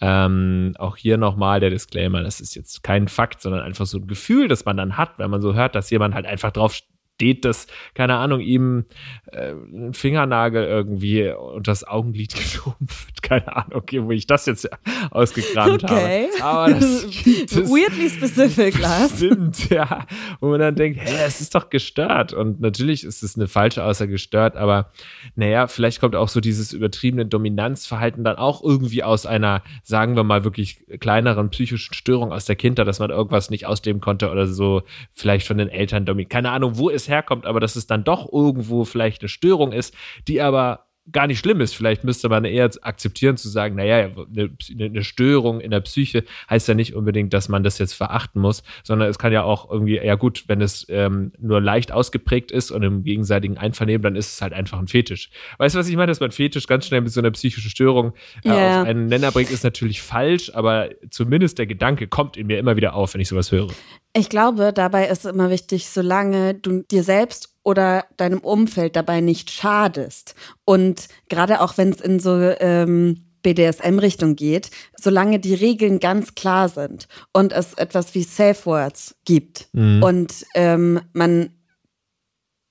Ähm, 0.00 0.74
auch 0.78 0.96
hier 0.96 1.16
nochmal 1.16 1.60
der 1.60 1.70
Disclaimer, 1.70 2.22
das 2.22 2.40
ist 2.40 2.54
jetzt 2.54 2.82
kein 2.82 3.08
Fakt, 3.08 3.42
sondern 3.42 3.62
einfach 3.62 3.86
so 3.86 3.98
ein 3.98 4.06
Gefühl, 4.06 4.48
das 4.48 4.64
man 4.64 4.76
dann 4.76 4.96
hat, 4.96 5.18
wenn 5.18 5.30
man 5.30 5.42
so 5.42 5.54
hört, 5.54 5.74
dass 5.74 5.90
jemand 5.90 6.14
halt 6.14 6.26
einfach 6.26 6.52
drauf 6.52 6.74
steht, 7.20 7.44
dass, 7.44 7.66
keine 7.92 8.14
Ahnung, 8.14 8.40
ihm 8.40 8.86
äh, 9.26 9.50
ein 9.52 9.92
Fingernagel 9.92 10.64
irgendwie 10.64 11.28
unter 11.28 11.70
das 11.70 11.86
Augenlid 11.86 12.34
geschoben 12.34 12.88
wird. 12.88 13.22
Keine 13.22 13.54
Ahnung, 13.54 13.82
wo 13.92 14.10
ich 14.10 14.26
das 14.26 14.46
jetzt 14.46 14.68
ausgekramt 15.10 15.84
okay. 15.84 16.28
habe. 16.40 16.44
Aber 16.44 16.72
das 16.72 17.04
Weirdly 17.54 18.08
specific, 18.08 18.78
Lars. 18.78 19.18
Stimmt, 19.18 19.68
ja. 19.68 20.06
Wo 20.40 20.48
man 20.48 20.60
dann 20.60 20.74
denkt, 20.76 20.98
hä, 20.98 21.14
es 21.26 21.42
ist 21.42 21.54
doch 21.54 21.68
gestört. 21.68 22.32
Und 22.32 22.62
natürlich 22.62 23.04
ist 23.04 23.22
es 23.22 23.36
eine 23.36 23.48
falsche 23.48 23.84
Aussage 23.84 24.12
gestört, 24.12 24.56
aber 24.56 24.90
naja, 25.36 25.66
vielleicht 25.66 26.00
kommt 26.00 26.16
auch 26.16 26.28
so 26.28 26.40
dieses 26.40 26.72
übertriebene 26.72 27.26
Dominanzverhalten 27.26 28.24
dann 28.24 28.36
auch 28.36 28.62
irgendwie 28.64 29.02
aus 29.02 29.26
einer, 29.26 29.62
sagen 29.82 30.16
wir 30.16 30.24
mal, 30.24 30.44
wirklich 30.44 30.78
kleineren 31.00 31.50
psychischen 31.50 31.92
Störung 31.92 32.32
aus 32.32 32.46
der 32.46 32.56
Kindheit, 32.56 32.88
dass 32.88 32.98
man 32.98 33.10
irgendwas 33.10 33.50
nicht 33.50 33.66
ausleben 33.66 34.00
konnte 34.00 34.30
oder 34.30 34.46
so, 34.46 34.82
vielleicht 35.12 35.46
von 35.46 35.58
den 35.58 35.68
Eltern 35.68 36.06
dominiert. 36.06 36.30
Keine 36.30 36.50
Ahnung, 36.50 36.78
wo 36.78 36.88
es 36.88 37.09
herkommt, 37.10 37.44
aber 37.44 37.60
dass 37.60 37.76
es 37.76 37.86
dann 37.86 38.04
doch 38.04 38.32
irgendwo 38.32 38.84
vielleicht 38.84 39.20
eine 39.20 39.28
Störung 39.28 39.72
ist, 39.72 39.94
die 40.26 40.40
aber 40.40 40.89
gar 41.12 41.26
nicht 41.26 41.38
schlimm 41.38 41.60
ist. 41.60 41.74
Vielleicht 41.74 42.04
müsste 42.04 42.28
man 42.28 42.44
eher 42.44 42.70
akzeptieren 42.82 43.36
zu 43.36 43.48
sagen, 43.48 43.76
naja, 43.76 44.10
eine, 44.34 44.50
eine 44.78 45.04
Störung 45.04 45.60
in 45.60 45.70
der 45.70 45.80
Psyche 45.80 46.24
heißt 46.48 46.68
ja 46.68 46.74
nicht 46.74 46.94
unbedingt, 46.94 47.32
dass 47.32 47.48
man 47.48 47.62
das 47.62 47.78
jetzt 47.78 47.94
verachten 47.94 48.40
muss, 48.40 48.62
sondern 48.82 49.08
es 49.08 49.18
kann 49.18 49.32
ja 49.32 49.42
auch 49.42 49.70
irgendwie, 49.70 49.96
ja 49.96 50.14
gut, 50.14 50.44
wenn 50.48 50.60
es 50.60 50.86
ähm, 50.88 51.32
nur 51.38 51.60
leicht 51.60 51.92
ausgeprägt 51.92 52.50
ist 52.50 52.70
und 52.70 52.82
im 52.82 53.04
gegenseitigen 53.04 53.58
Einvernehmen, 53.58 54.02
dann 54.02 54.16
ist 54.16 54.34
es 54.34 54.42
halt 54.42 54.52
einfach 54.52 54.78
ein 54.78 54.88
Fetisch. 54.88 55.30
Weißt 55.58 55.74
du, 55.74 55.78
was 55.78 55.88
ich 55.88 55.96
meine? 55.96 56.10
Dass 56.10 56.20
man 56.20 56.30
Fetisch 56.30 56.66
ganz 56.66 56.86
schnell 56.86 57.00
mit 57.00 57.12
so 57.12 57.20
einer 57.20 57.30
psychischen 57.30 57.70
Störung 57.70 58.12
äh, 58.44 58.48
yeah. 58.48 58.82
auf 58.82 58.88
einen 58.88 59.06
Nenner 59.06 59.30
bringt, 59.32 59.50
ist 59.50 59.64
natürlich 59.64 60.02
falsch, 60.02 60.50
aber 60.54 60.90
zumindest 61.10 61.58
der 61.58 61.66
Gedanke 61.66 62.08
kommt 62.08 62.36
in 62.36 62.46
mir 62.46 62.58
immer 62.58 62.76
wieder 62.76 62.94
auf, 62.94 63.14
wenn 63.14 63.20
ich 63.20 63.28
sowas 63.28 63.52
höre. 63.52 63.68
Ich 64.12 64.28
glaube, 64.28 64.72
dabei 64.72 65.06
ist 65.06 65.24
es 65.24 65.32
immer 65.32 65.50
wichtig, 65.50 65.88
solange 65.88 66.54
du 66.54 66.82
dir 66.82 67.04
selbst 67.04 67.54
oder 67.70 68.04
deinem 68.16 68.40
Umfeld 68.40 68.96
dabei 68.96 69.20
nicht 69.20 69.50
schadest. 69.50 70.34
Und 70.64 71.08
gerade 71.28 71.60
auch 71.60 71.78
wenn 71.78 71.90
es 71.90 72.00
in 72.00 72.20
so 72.20 72.36
ähm, 72.36 73.24
BDSM-Richtung 73.42 74.36
geht, 74.36 74.70
solange 74.96 75.38
die 75.38 75.54
Regeln 75.54 76.00
ganz 76.00 76.34
klar 76.34 76.68
sind 76.68 77.08
und 77.32 77.52
es 77.52 77.74
etwas 77.74 78.14
wie 78.14 78.24
Safe 78.24 78.66
Words 78.66 79.16
gibt 79.24 79.68
mhm. 79.72 80.02
und 80.02 80.46
ähm, 80.54 81.00
man 81.12 81.50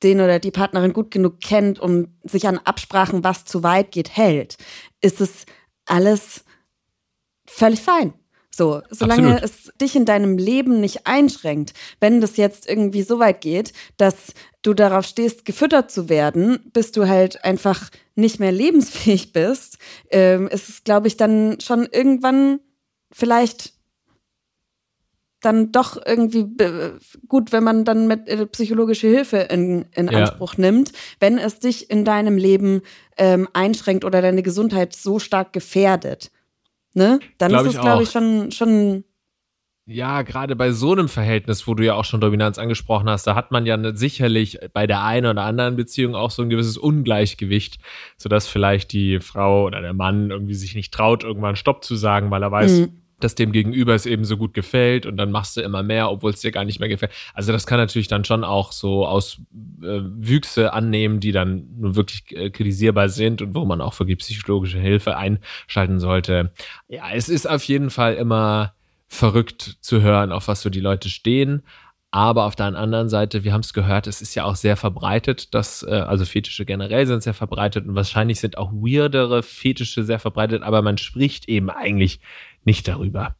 den 0.03 0.21
oder 0.21 0.39
die 0.39 0.51
Partnerin 0.51 0.93
gut 0.93 1.12
genug 1.12 1.41
kennt, 1.41 1.79
um 1.79 2.07
sich 2.23 2.47
an 2.47 2.59
Absprachen, 2.59 3.23
was 3.23 3.45
zu 3.45 3.63
weit 3.63 3.91
geht, 3.91 4.15
hält, 4.15 4.57
ist 5.01 5.19
es 5.19 5.45
alles 5.85 6.45
völlig 7.45 7.81
fein. 7.81 8.13
So, 8.60 8.82
solange 8.89 9.41
Absolut. 9.41 9.43
es 9.43 9.72
dich 9.80 9.95
in 9.95 10.04
deinem 10.04 10.38
Leben 10.38 10.82
nicht 10.82 11.08
einschränkt, 11.08 11.72
wenn 12.02 12.19
das 12.19 12.36
jetzt 12.36 12.67
irgendwie 12.67 13.04
so 13.04 13.17
weit 13.17 13.39
geht, 13.39 13.72
dass 13.95 14.34
du 14.63 14.74
darauf 14.74 15.06
stehst, 15.06 15.45
gefüttert 15.45 15.89
zu 15.89 16.10
werden, 16.10 16.60
bis 16.74 16.91
du 16.91 17.08
halt 17.08 17.45
einfach 17.45 17.89
nicht 18.15 18.41
mehr 18.41 18.52
lebensfähig 18.52 19.32
bist, 19.34 19.78
ähm, 20.12 20.50
ist 20.50 20.67
es, 20.67 20.84
glaube 20.84 21.08
ich, 21.08 21.15
dann 21.15 21.62
schon 21.62 21.88
irgendwann 21.89 22.60
vielleicht 23.13 23.76
dann 25.39 25.72
doch 25.72 25.98
irgendwie 26.06 26.45
gut, 27.30 27.54
wenn 27.54 27.63
man 27.63 27.86
dann 27.86 28.08
mit 28.08 28.28
äh, 28.28 28.45
psychologische 28.45 29.08
Hilfe 29.08 29.38
in, 29.38 29.86
in 29.95 30.10
ja. 30.10 30.19
Anspruch 30.19 30.58
nimmt, 30.58 30.91
wenn 31.22 31.38
es 31.38 31.60
dich 31.60 31.89
in 31.89 32.04
deinem 32.04 32.36
Leben 32.36 32.82
ähm, 33.17 33.48
einschränkt 33.54 34.04
oder 34.04 34.22
deine 34.22 34.43
Gesundheit 34.43 34.93
so 34.93 35.17
stark 35.17 35.54
gefährdet. 35.54 36.30
Ne? 36.99 37.21
Dann 37.38 37.51
glaub 37.51 37.65
ist 37.65 37.75
es, 37.75 37.81
glaube 37.81 38.03
ich, 38.03 38.12
schon, 38.12 38.51
schon 38.51 39.05
ja, 39.85 40.21
gerade 40.21 40.57
bei 40.57 40.71
so 40.71 40.91
einem 40.91 41.07
Verhältnis, 41.07 41.65
wo 41.65 41.73
du 41.73 41.85
ja 41.85 41.95
auch 41.95 42.03
schon 42.03 42.19
Dominanz 42.19 42.59
angesprochen 42.59 43.09
hast, 43.09 43.25
da 43.25 43.35
hat 43.35 43.51
man 43.51 43.65
ja 43.65 43.95
sicherlich 43.95 44.59
bei 44.73 44.85
der 44.85 45.01
einen 45.03 45.25
oder 45.25 45.43
anderen 45.43 45.77
Beziehung 45.77 46.13
auch 46.13 46.29
so 46.29 46.43
ein 46.43 46.49
gewisses 46.49 46.77
Ungleichgewicht, 46.77 47.79
sodass 48.17 48.47
vielleicht 48.47 48.91
die 48.91 49.21
Frau 49.21 49.65
oder 49.65 49.79
der 49.81 49.93
Mann 49.93 50.29
irgendwie 50.29 50.55
sich 50.55 50.75
nicht 50.75 50.93
traut, 50.93 51.23
irgendwann 51.23 51.55
Stopp 51.55 51.85
zu 51.85 51.95
sagen, 51.95 52.29
weil 52.31 52.43
er 52.43 52.51
weiß, 52.51 52.81
mhm. 52.81 52.98
Dass 53.19 53.36
dem 53.36 53.51
Gegenüber 53.51 53.95
es 53.95 54.05
eben 54.05 54.25
so 54.25 54.38
gut 54.38 54.53
gefällt 54.53 55.05
und 55.05 55.17
dann 55.17 55.32
machst 55.32 55.58
du 55.58 55.62
immer 55.62 55.84
mehr, 55.84 56.10
obwohl 56.10 56.32
es 56.32 56.41
dir 56.41 56.51
gar 56.51 56.65
nicht 56.65 56.79
mehr 56.79 56.89
gefällt. 56.89 57.12
Also 57.34 57.51
das 57.51 57.67
kann 57.67 57.77
natürlich 57.77 58.08
dann 58.08 58.25
schon 58.25 58.43
auch 58.43 58.71
so 58.71 59.05
aus 59.05 59.41
äh, 59.82 59.99
Wüchse 60.01 60.73
annehmen, 60.73 61.19
die 61.19 61.32
dann 61.32 61.67
nur 61.77 61.95
wirklich 61.95 62.23
äh, 62.32 62.49
kritisierbar 62.49 63.10
sind 63.10 63.41
und 63.41 63.55
wo 63.55 63.65
man 63.65 63.82
auch 63.82 63.97
wirklich 63.99 64.19
psychologische 64.19 64.79
Hilfe 64.79 65.17
einschalten 65.17 65.99
sollte. 65.99 66.51
Ja, 66.88 67.12
es 67.13 67.29
ist 67.29 67.49
auf 67.49 67.63
jeden 67.63 67.89
Fall 67.89 68.15
immer 68.15 68.73
verrückt 69.08 69.77
zu 69.82 70.01
hören, 70.01 70.32
auf 70.32 70.47
was 70.47 70.62
so 70.62 70.69
die 70.69 70.79
Leute 70.79 71.10
stehen. 71.10 71.63
Aber 72.12 72.45
auf 72.45 72.55
der 72.55 72.65
anderen 72.67 73.08
Seite, 73.08 73.43
wir 73.43 73.53
haben 73.53 73.62
es 73.62 73.73
gehört, 73.73 74.08
es 74.08 74.21
ist 74.21 74.34
ja 74.34 74.43
auch 74.43 74.55
sehr 74.55 74.75
verbreitet, 74.75 75.53
dass, 75.53 75.84
äh, 75.84 75.91
also 75.91 76.25
Fetische 76.25 76.65
generell 76.65 77.05
sind 77.05 77.21
sehr 77.21 77.36
verbreitet 77.36 77.86
und 77.86 77.93
wahrscheinlich 77.93 78.39
sind 78.39 78.58
auch 78.58 78.71
weirdere 78.71 79.43
Fetische 79.43 80.03
sehr 80.03 80.19
verbreitet, 80.19 80.63
aber 80.63 80.82
man 80.82 80.97
spricht 80.97 81.47
eben 81.47 81.69
eigentlich 81.69 82.19
nicht 82.69 82.88
darüber. 82.88 83.36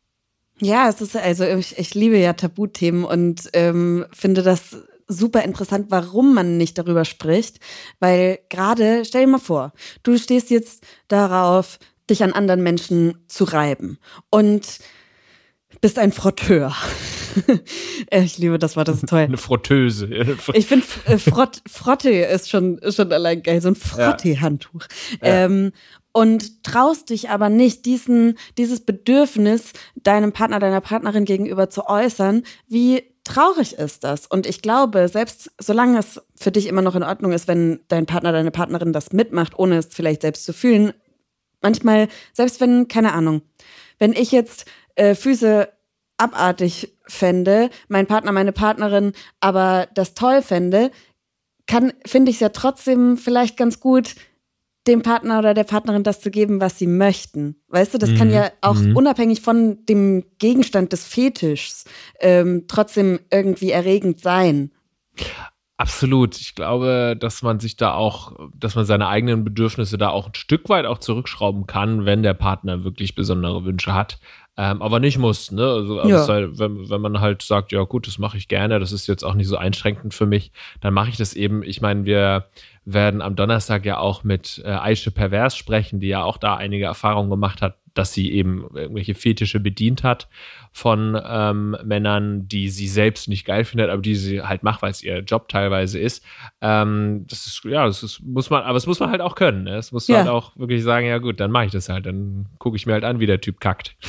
Ja, 0.60 0.90
es 0.90 1.02
ist 1.02 1.16
also, 1.16 1.46
ich, 1.46 1.78
ich 1.78 1.94
liebe 1.94 2.18
ja 2.18 2.34
Tabuthemen 2.34 3.06
und 3.06 3.50
ähm, 3.54 4.06
finde 4.12 4.42
das 4.42 4.76
super 5.08 5.44
interessant, 5.44 5.88
warum 5.90 6.34
man 6.34 6.58
nicht 6.58 6.78
darüber 6.78 7.06
spricht. 7.06 7.60
Weil 8.00 8.40
gerade, 8.50 9.06
stell 9.06 9.26
dir 9.26 9.32
mal 9.32 9.38
vor, 9.38 9.72
du 10.02 10.18
stehst 10.18 10.50
jetzt 10.50 10.84
darauf, 11.08 11.78
dich 12.10 12.24
an 12.24 12.34
anderen 12.34 12.64
Menschen 12.64 13.20
zu 13.28 13.44
reiben. 13.44 14.00
Und 14.32 14.80
bist 15.82 16.00
ein 16.00 16.12
Frotteur. 16.12 16.76
ich 18.12 18.38
liebe 18.40 18.58
das 18.58 18.76
Wort, 18.76 18.88
das 18.88 18.98
ist 18.98 19.10
toll. 19.10 19.20
Eine 19.20 19.38
Frotteuse. 19.38 20.08
ich 20.54 20.66
finde, 20.66 20.86
äh, 21.06 21.18
Frott, 21.18 21.62
Frotte 21.68 22.10
ist 22.10 22.50
schon, 22.50 22.80
schon 22.92 23.14
allein 23.14 23.44
geil, 23.44 23.62
so 23.62 23.70
ein 23.70 23.76
Frotte-Handtuch. 23.76 24.86
Ja. 25.22 25.46
Ähm, 25.46 25.72
und 26.12 26.64
traust 26.64 27.10
dich 27.10 27.30
aber 27.30 27.50
nicht, 27.50 27.86
diesen, 27.86 28.38
dieses 28.58 28.82
Bedürfnis 28.82 29.74
deinem 29.96 30.32
Partner, 30.32 30.60
deiner 30.60 30.82
Partnerin 30.82 31.26
gegenüber 31.26 31.70
zu 31.70 31.88
äußern, 31.88 32.44
wie 32.68 33.04
traurig 33.24 33.74
ist 33.74 34.04
das? 34.04 34.26
Und 34.26 34.48
ich 34.48 34.62
glaube, 34.62 35.08
selbst 35.08 35.52
solange 35.60 36.00
es 36.00 36.22
für 36.36 36.52
dich 36.52 36.68
immer 36.68 36.82
noch 36.82 36.96
in 36.96 37.04
Ordnung 37.04 37.32
ist, 37.32 37.48
wenn 37.48 37.82
dein 37.88 38.06
Partner, 38.06 38.32
deine 38.32 38.52
Partnerin 38.52 38.92
das 38.92 39.14
mitmacht, 39.14 39.58
ohne 39.58 39.78
es 39.78 39.88
vielleicht 39.92 40.22
selbst 40.22 40.46
zu 40.46 40.54
fühlen, 40.54 40.94
manchmal, 41.62 42.08
selbst 42.34 42.60
wenn, 42.60 42.88
keine 42.88 43.14
Ahnung, 43.14 43.42
wenn 44.00 44.14
ich 44.14 44.32
jetzt 44.32 44.66
äh, 44.96 45.14
Füße 45.14 45.70
abartig 46.18 46.98
fände, 47.08 47.70
mein 47.88 48.08
Partner, 48.08 48.32
meine 48.32 48.52
Partnerin 48.52 49.14
aber 49.40 49.88
das 49.94 50.16
toll 50.16 50.42
fände, 50.42 50.92
kann, 51.68 51.94
finde 52.06 52.32
ich 52.32 52.38
es 52.38 52.42
ja 52.42 52.50
trotzdem 52.50 53.16
vielleicht 53.16 53.56
ganz 53.56 53.80
gut, 53.80 54.16
dem 54.90 55.02
Partner 55.02 55.40
oder 55.40 55.54
der 55.54 55.64
Partnerin 55.64 56.04
das 56.04 56.20
zu 56.20 56.32
geben, 56.32 56.60
was 56.60 56.78
sie 56.78 56.88
möchten. 56.88 57.56
Weißt 57.70 57.94
du, 57.94 57.98
das 57.98 58.10
mhm. 58.12 58.18
kann 58.18 58.32
ja 58.32 58.52
auch 58.62 58.76
mhm. 58.76 58.96
unabhängig 58.96 59.42
von 59.42 59.86
dem 59.86 60.26
Gegenstand 60.40 60.92
des 60.92 61.06
Fetischs 61.06 61.86
ähm, 62.20 62.66
trotzdem 62.68 63.20
irgendwie 63.32 63.72
erregend 63.72 64.20
sein. 64.20 64.72
Absolut. 65.80 66.36
Ich 66.36 66.56
glaube, 66.56 67.16
dass 67.18 67.42
man 67.42 67.62
sich 67.62 67.78
da 67.78 67.94
auch, 67.94 68.34
dass 68.54 68.76
man 68.76 68.84
seine 68.84 69.08
eigenen 69.08 69.46
Bedürfnisse 69.46 69.98
da 69.98 70.10
auch 70.10 70.28
ein 70.28 70.36
Stück 70.36 70.68
weit 70.68 70.86
auch 70.86 70.98
zurückschrauben 70.98 71.68
kann, 71.68 72.06
wenn 72.06 72.22
der 72.22 72.34
Partner 72.34 72.84
wirklich 72.84 73.16
besondere 73.16 73.64
Wünsche 73.64 73.94
hat. 73.94 74.20
Ähm, 74.58 74.82
aber 74.82 75.00
nicht 75.00 75.18
muss, 75.18 75.54
ne? 75.54 75.66
Also, 75.66 76.06
Ja. 76.06 76.28
halt, 76.28 76.60
wenn, 76.60 76.90
wenn 76.90 77.00
man 77.00 77.22
halt 77.22 77.44
sagt, 77.44 77.72
ja 77.72 77.82
gut, 77.84 78.08
das 78.08 78.18
mache 78.18 78.38
ich 78.38 78.50
gerne, 78.50 78.78
das 78.78 78.92
ist 78.92 79.08
jetzt 79.08 79.24
auch 79.24 79.36
nicht 79.36 79.48
so 79.48 79.56
einschränkend 79.56 80.14
für 80.14 80.26
mich, 80.26 80.52
dann 80.82 80.94
mache 80.94 81.12
ich 81.12 81.16
das 81.16 81.34
eben. 81.34 81.64
Ich 81.64 81.80
meine, 81.80 82.04
wir 82.04 82.50
werden 82.94 83.22
am 83.22 83.36
Donnerstag 83.36 83.86
ja 83.86 83.98
auch 83.98 84.24
mit 84.24 84.62
äh, 84.66 84.70
Aische 84.70 85.12
Pervers 85.12 85.56
sprechen, 85.56 86.00
die 86.00 86.08
ja 86.08 86.24
auch 86.24 86.38
da 86.38 86.56
einige 86.56 86.86
Erfahrungen 86.86 87.30
gemacht 87.30 87.62
hat, 87.62 87.78
dass 88.00 88.14
sie 88.14 88.32
eben 88.32 88.66
irgendwelche 88.74 89.14
Fetische 89.14 89.60
bedient 89.60 90.04
hat 90.04 90.28
von 90.72 91.20
ähm, 91.24 91.76
Männern, 91.84 92.48
die 92.48 92.70
sie 92.70 92.88
selbst 92.88 93.28
nicht 93.28 93.46
geil 93.46 93.66
findet, 93.66 93.90
aber 93.90 94.02
die 94.02 94.16
sie 94.16 94.42
halt 94.42 94.64
macht, 94.64 94.82
weil 94.82 94.92
es 94.92 95.04
ihr 95.04 95.20
Job 95.20 95.50
teilweise 95.50 96.00
ist. 96.00 96.24
Ähm, 96.62 97.26
das 97.28 97.46
ist, 97.48 97.64
ja, 97.66 97.86
das 97.86 98.04
ist, 98.04 98.22
muss 98.22 98.50
man, 98.50 98.64
aber 98.64 98.78
es 98.78 98.88
muss 98.88 99.00
man 99.00 99.10
halt 99.10 99.22
auch 99.22 99.36
können. 99.36 99.64
Ne? 99.64 99.76
Es 99.78 99.92
muss 99.92 100.08
man 100.08 100.14
Ja. 100.18 100.24
halt 100.26 100.32
auch 100.32 100.56
wirklich 100.58 100.84
sagen, 100.84 101.06
ja 101.08 101.18
gut, 101.18 101.40
dann 101.40 101.52
mache 101.52 101.66
ich 101.66 101.72
das 101.72 101.90
halt. 101.90 102.06
Dann 102.06 102.46
gucke 102.60 102.78
ich 102.78 102.86
mir 102.86 102.94
halt 102.94 103.04
an, 103.04 103.20
wie 103.20 103.26
der 103.26 103.42
Typ 103.42 103.60
kackt. 103.60 103.96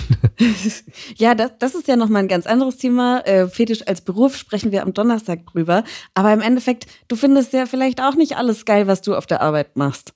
Ja, 1.16 1.35
das, 1.35 1.53
das 1.59 1.74
ist 1.74 1.88
ja 1.88 1.96
nochmal 1.96 2.22
ein 2.22 2.29
ganz 2.29 2.46
anderes 2.46 2.76
Thema. 2.76 3.20
Äh, 3.26 3.48
Fetisch 3.48 3.87
als 3.87 4.00
Beruf 4.00 4.37
sprechen 4.37 4.72
wir 4.72 4.83
am 4.83 4.94
Donnerstag 4.94 5.46
drüber. 5.46 5.85
Aber 6.14 6.33
im 6.33 6.40
Endeffekt, 6.40 6.87
du 7.09 7.16
findest 7.16 7.53
ja 7.53 7.66
vielleicht 7.66 8.00
auch 8.00 8.14
nicht 8.14 8.37
alles 8.37 8.64
geil, 8.64 8.87
was 8.87 9.03
du 9.03 9.14
auf 9.14 9.26
der 9.26 9.40
Arbeit 9.42 9.76
machst. 9.76 10.12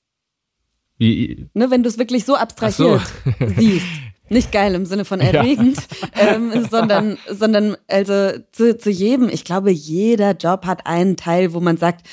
Wie, 1.05 1.47
Ne, 1.55 1.71
wenn 1.71 1.83
du 1.83 1.88
es 1.88 1.99
wirklich 1.99 2.25
so 2.25 2.35
abstrahiert 2.35 3.03
siehst. 3.57 3.87
Nicht 4.31 4.53
geil 4.53 4.75
im 4.75 4.87
Sinne 4.87 5.05
von 5.05 5.21
erregend, 5.21 5.77
ähm, 6.19 6.67
sondern, 6.71 7.19
sondern 7.29 7.77
also 7.88 8.31
zu, 8.53 8.79
zu 8.79 8.90
jedem, 8.90 9.29
ich 9.29 9.45
glaube, 9.45 9.71
jeder 9.71 10.33
Job 10.33 10.64
hat 10.64 10.87
einen 10.87 11.17
Teil, 11.17 11.53
wo 11.53 11.61
man 11.61 11.77
sagt, 11.77 12.07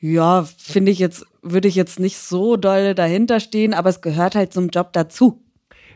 ja, 0.00 0.46
finde 0.56 0.92
ich 0.92 0.98
jetzt, 0.98 1.26
würde 1.42 1.68
ich 1.68 1.74
jetzt 1.74 2.00
nicht 2.00 2.18
so 2.18 2.56
doll 2.56 2.94
dahinter 2.94 3.38
stehen, 3.38 3.74
aber 3.74 3.90
es 3.90 4.00
gehört 4.00 4.34
halt 4.34 4.52
zum 4.52 4.70
Job 4.70 4.92
dazu. 4.92 5.42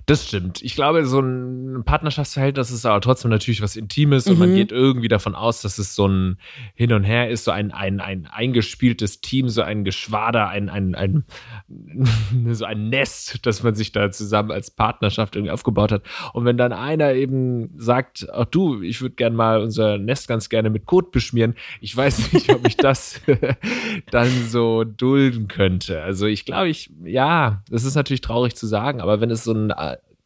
Das 0.07 0.27
stimmt. 0.27 0.61
Ich 0.63 0.75
glaube, 0.75 1.07
so 1.07 1.21
ein 1.21 1.85
Partnerschaftsverhältnis 1.85 2.71
ist 2.73 2.85
aber 2.85 3.01
trotzdem 3.01 3.31
natürlich 3.31 3.63
was 3.63 3.77
Intimes 3.77 4.27
und 4.27 4.39
man 4.39 4.51
Mhm. 4.51 4.55
geht 4.57 4.73
irgendwie 4.73 5.09
davon 5.09 5.35
aus, 5.37 5.63
dass 5.63 5.79
es 5.79 5.95
so 5.95 6.09
ein 6.09 6.39
Hin 6.75 6.93
und 6.93 7.05
Her 7.05 7.31
ist, 7.31 7.45
so 7.45 7.53
ein, 7.53 7.71
ein, 7.71 8.01
ein 8.01 8.27
eingespieltes 8.27 9.21
Team, 9.21 9.49
so 9.49 9.63
ein 9.63 9.85
Geschwader, 9.85 10.49
ein, 10.49 10.69
ein, 10.69 10.95
ein, 10.97 11.25
so 12.53 12.65
ein 12.65 12.89
Nest, 12.89 13.47
das 13.47 13.63
man 13.63 13.75
sich 13.77 13.93
da 13.93 14.11
zusammen 14.11 14.51
als 14.51 14.71
Partnerschaft 14.73 15.37
irgendwie 15.37 15.53
aufgebaut 15.53 15.93
hat. 15.93 16.03
Und 16.33 16.45
wenn 16.45 16.57
dann 16.57 16.73
einer 16.73 17.13
eben 17.15 17.71
sagt, 17.79 18.27
ach 18.33 18.47
du, 18.47 18.83
ich 18.83 19.01
würde 19.03 19.15
gern 19.15 19.35
mal 19.35 19.61
unser 19.63 19.99
Nest 19.99 20.27
ganz 20.27 20.49
gerne 20.49 20.71
mit 20.71 20.87
Kot 20.87 21.13
beschmieren, 21.13 21.55
ich 21.81 21.97
weiß 21.97 22.33
nicht, 22.33 22.51
ob 22.51 22.67
ich 22.67 22.77
das 22.77 23.21
dann 24.11 24.29
so 24.49 24.85
dulden 24.85 25.49
könnte. 25.49 26.03
Also 26.03 26.27
ich 26.27 26.45
glaube, 26.45 26.69
ich, 26.69 26.91
ja, 27.05 27.63
das 27.71 27.85
ist 27.85 27.95
natürlich 27.95 28.21
traurig 28.21 28.57
zu 28.57 28.67
sagen, 28.67 29.01
aber 29.01 29.21
wenn 29.21 29.31
es 29.31 29.45
so 29.45 29.53
ein 29.53 29.73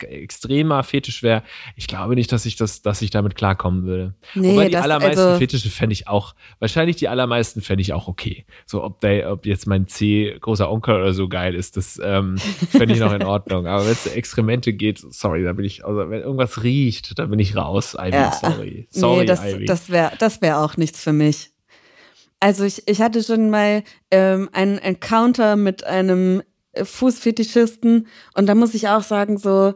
extremer 0.02 0.82
Fetisch 0.82 1.22
wäre, 1.22 1.42
ich 1.74 1.86
glaube 1.86 2.14
nicht, 2.14 2.30
dass 2.32 2.46
ich 2.46 2.56
das, 2.56 2.82
dass 2.82 3.02
ich 3.02 3.10
damit 3.10 3.34
klarkommen 3.34 3.84
würde. 3.84 4.14
Nee, 4.34 4.52
Wobei 4.52 4.68
die 4.68 4.76
allermeisten 4.76 5.20
also- 5.20 5.38
Fetische 5.38 5.70
fände 5.70 5.92
ich 5.92 6.08
auch, 6.08 6.34
wahrscheinlich 6.58 6.96
die 6.96 7.08
allermeisten 7.08 7.60
fände 7.62 7.82
ich 7.82 7.92
auch 7.92 8.08
okay. 8.08 8.44
So, 8.66 8.82
ob 8.84 9.00
der, 9.00 9.32
ob 9.32 9.46
jetzt 9.46 9.66
mein 9.66 9.88
C 9.88 10.36
großer 10.40 10.70
Onkel 10.70 10.96
oder 10.96 11.14
so 11.14 11.28
geil 11.28 11.54
ist, 11.54 11.76
das 11.76 12.00
ähm, 12.02 12.36
fände 12.38 12.94
ich 12.94 13.00
noch 13.00 13.12
in 13.12 13.22
Ordnung. 13.22 13.66
Aber 13.66 13.84
wenn 13.84 13.92
es 13.92 14.06
Exkremente 14.06 14.72
geht, 14.72 14.98
sorry, 14.98 15.42
da 15.44 15.52
bin 15.52 15.64
ich, 15.64 15.84
also 15.84 16.10
wenn 16.10 16.20
irgendwas 16.20 16.62
riecht, 16.62 17.18
da 17.18 17.26
bin 17.26 17.38
ich 17.38 17.56
raus. 17.56 17.94
Ivy, 17.98 18.12
Ja. 18.14 18.32
sorry. 18.32 18.88
Sorry, 18.90 19.20
nee, 19.20 19.26
das, 19.26 19.44
Ivy. 19.44 19.64
das 19.64 19.90
wäre 19.90 20.12
das 20.18 20.42
wär 20.42 20.60
auch 20.60 20.76
nichts 20.76 21.02
für 21.02 21.12
mich. 21.12 21.50
Also 22.38 22.64
ich, 22.64 22.86
ich 22.86 23.00
hatte 23.00 23.22
schon 23.22 23.48
mal 23.50 23.82
ähm, 24.10 24.50
einen 24.52 24.76
Encounter 24.78 25.56
mit 25.56 25.84
einem 25.84 26.42
Fußfetischisten 26.82 28.06
und 28.34 28.46
da 28.46 28.54
muss 28.54 28.74
ich 28.74 28.88
auch 28.88 29.02
sagen, 29.02 29.38
so 29.38 29.74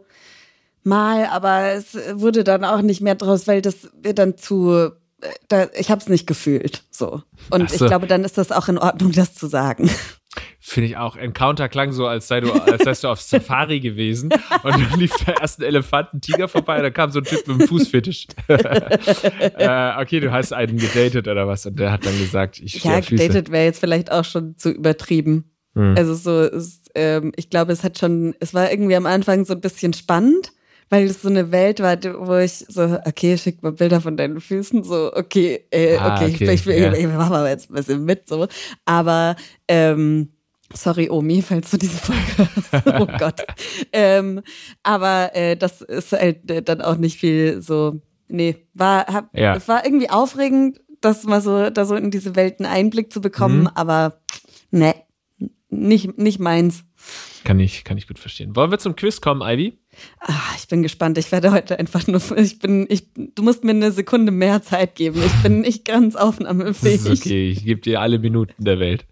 mal, 0.84 1.26
aber 1.26 1.72
es 1.72 1.96
wurde 2.14 2.44
dann 2.44 2.64
auch 2.64 2.82
nicht 2.82 3.00
mehr 3.00 3.14
draus, 3.14 3.46
weil 3.46 3.62
das 3.62 3.90
wird 4.00 4.18
dann 4.18 4.36
zu, 4.36 4.72
äh, 4.72 5.28
da, 5.48 5.68
ich 5.74 5.90
habe 5.90 6.00
es 6.00 6.08
nicht 6.08 6.26
gefühlt. 6.26 6.84
So. 6.90 7.22
Und 7.50 7.70
so. 7.70 7.84
ich 7.84 7.88
glaube, 7.88 8.06
dann 8.06 8.24
ist 8.24 8.38
das 8.38 8.52
auch 8.52 8.68
in 8.68 8.78
Ordnung, 8.78 9.12
das 9.12 9.34
zu 9.34 9.46
sagen. 9.46 9.90
Finde 10.60 10.88
ich 10.88 10.96
auch. 10.96 11.16
Encounter 11.16 11.68
klang 11.68 11.90
so, 11.90 12.06
als 12.06 12.28
sei 12.28 12.40
du, 12.40 12.52
als 12.52 12.86
wärst 12.86 13.02
du 13.02 13.08
auf 13.08 13.20
Safari 13.20 13.80
gewesen 13.80 14.30
und 14.62 14.72
dann 14.72 15.00
lief 15.00 15.12
da 15.24 15.32
erst 15.40 15.58
ein 15.58 15.64
Elefanten-Tiger 15.64 16.46
vorbei 16.46 16.76
und 16.76 16.82
da 16.84 16.90
kam 16.90 17.10
so 17.10 17.18
ein 17.18 17.24
Typ 17.24 17.48
mit 17.48 17.58
einem 17.58 17.68
Fußfetisch. 17.68 18.28
äh, 18.48 20.00
okay, 20.00 20.20
du 20.20 20.30
hast 20.30 20.52
einen 20.52 20.76
gedatet 20.76 21.26
oder 21.26 21.48
was 21.48 21.66
und 21.66 21.78
der 21.78 21.90
hat 21.90 22.06
dann 22.06 22.16
gesagt, 22.18 22.60
ich 22.60 22.84
Ja, 22.84 23.00
gedatet 23.00 23.50
wäre 23.50 23.64
jetzt 23.64 23.80
vielleicht 23.80 24.12
auch 24.12 24.24
schon 24.24 24.56
zu 24.56 24.70
übertrieben. 24.70 25.50
Hm. 25.74 25.94
Also 25.96 26.14
so, 26.14 26.42
ist, 26.42 26.90
ähm, 26.94 27.32
ich 27.36 27.50
glaube, 27.50 27.72
es 27.72 27.82
hat 27.82 27.98
schon, 27.98 28.34
es 28.38 28.54
war 28.54 28.70
irgendwie 28.70 28.96
am 28.96 29.06
Anfang 29.06 29.44
so 29.44 29.54
ein 29.54 29.60
bisschen 29.60 29.92
spannend, 29.92 30.52
weil 30.90 31.07
es 31.07 31.22
so 31.22 31.29
eine 31.29 31.50
Welt 31.53 31.81
war, 31.81 31.96
wo 32.26 32.37
ich 32.37 32.66
so, 32.68 32.83
okay, 33.07 33.38
schick 33.38 33.62
mal 33.62 33.72
Bilder 33.72 34.00
von 34.00 34.16
deinen 34.16 34.40
Füßen, 34.40 34.83
so, 34.85 35.12
okay, 35.14 35.64
äh, 35.70 35.96
Ah, 35.96 36.16
okay, 36.16 36.35
okay, 36.35 36.53
ich, 36.53 36.66
ich, 36.66 36.76
ja. 36.79 36.92
ich, 36.92 36.98
ich 37.00 37.07
mach 37.07 37.31
mal 37.31 37.48
jetzt 37.48 37.70
ein 37.70 37.74
bisschen 37.74 38.05
mit, 38.05 38.29
so. 38.29 38.46
Aber, 38.85 39.37
ähm, 39.68 40.31
Sorry, 40.72 41.11
Omi, 41.11 41.42
falls 41.42 41.70
du 41.72 41.79
diese 41.79 41.96
Folge 41.96 42.48
hast. 42.55 42.87
Oh 43.00 43.07
Gott. 43.18 43.40
ähm, 43.92 44.40
aber 44.85 45.31
äh, 45.35 45.57
das 45.57 45.81
ist 45.83 46.12
halt 46.12 46.48
äh, 46.48 46.62
dann 46.62 46.81
auch 46.81 46.96
nicht 46.96 47.18
viel 47.18 47.61
so. 47.61 48.00
Nee, 48.29 48.55
war, 48.74 49.07
hab, 49.09 49.37
Ja. 49.37 49.57
es 49.57 49.66
war 49.66 49.85
irgendwie 49.85 50.11
aufregend, 50.11 50.81
das 51.00 51.24
mal 51.24 51.40
so, 51.40 51.70
da 51.70 51.85
so 51.85 51.96
in 51.96 52.12
diese 52.12 52.37
Welt 52.37 52.61
einen 52.61 52.70
Einblick 52.72 53.12
zu 53.12 53.20
bekommen, 53.20 53.62
Mhm. 53.62 53.70
aber 53.74 54.20
nee, 54.70 54.94
nicht, 55.70 56.16
nicht 56.18 56.38
meins. 56.38 56.85
Kann 57.44 57.59
ich, 57.59 57.85
kann 57.85 57.96
ich 57.96 58.07
gut 58.07 58.18
verstehen. 58.18 58.55
Wollen 58.55 58.70
wir 58.70 58.79
zum 58.79 58.96
Quiz 58.96 59.20
kommen, 59.20 59.40
Ivy? 59.42 59.79
Ah, 60.20 60.35
ich 60.59 60.68
bin 60.68 60.83
gespannt. 60.83 61.16
Ich 61.18 61.33
werde 61.33 61.53
heute 61.53 61.79
einfach 61.79 62.07
nur, 62.07 62.20
ich 62.37 62.59
bin, 62.59 62.87
ich, 62.88 63.05
du 63.14 63.42
musst 63.42 63.64
mir 63.64 63.70
eine 63.72 63.92
Sekunde 63.92 64.31
mehr 64.31 64.62
Zeit 64.62 64.94
geben. 64.94 65.22
Ich 65.24 65.33
bin 65.42 65.61
nicht 65.62 65.85
ganz 65.85 66.14
Das 66.14 66.22
aufnahmefähig. 66.22 67.07
ist 67.07 67.20
okay, 67.24 67.50
ich 67.50 67.64
gebe 67.64 67.81
dir 67.81 68.00
alle 68.00 68.18
Minuten 68.18 68.62
der 68.62 68.79
Welt. 68.79 69.07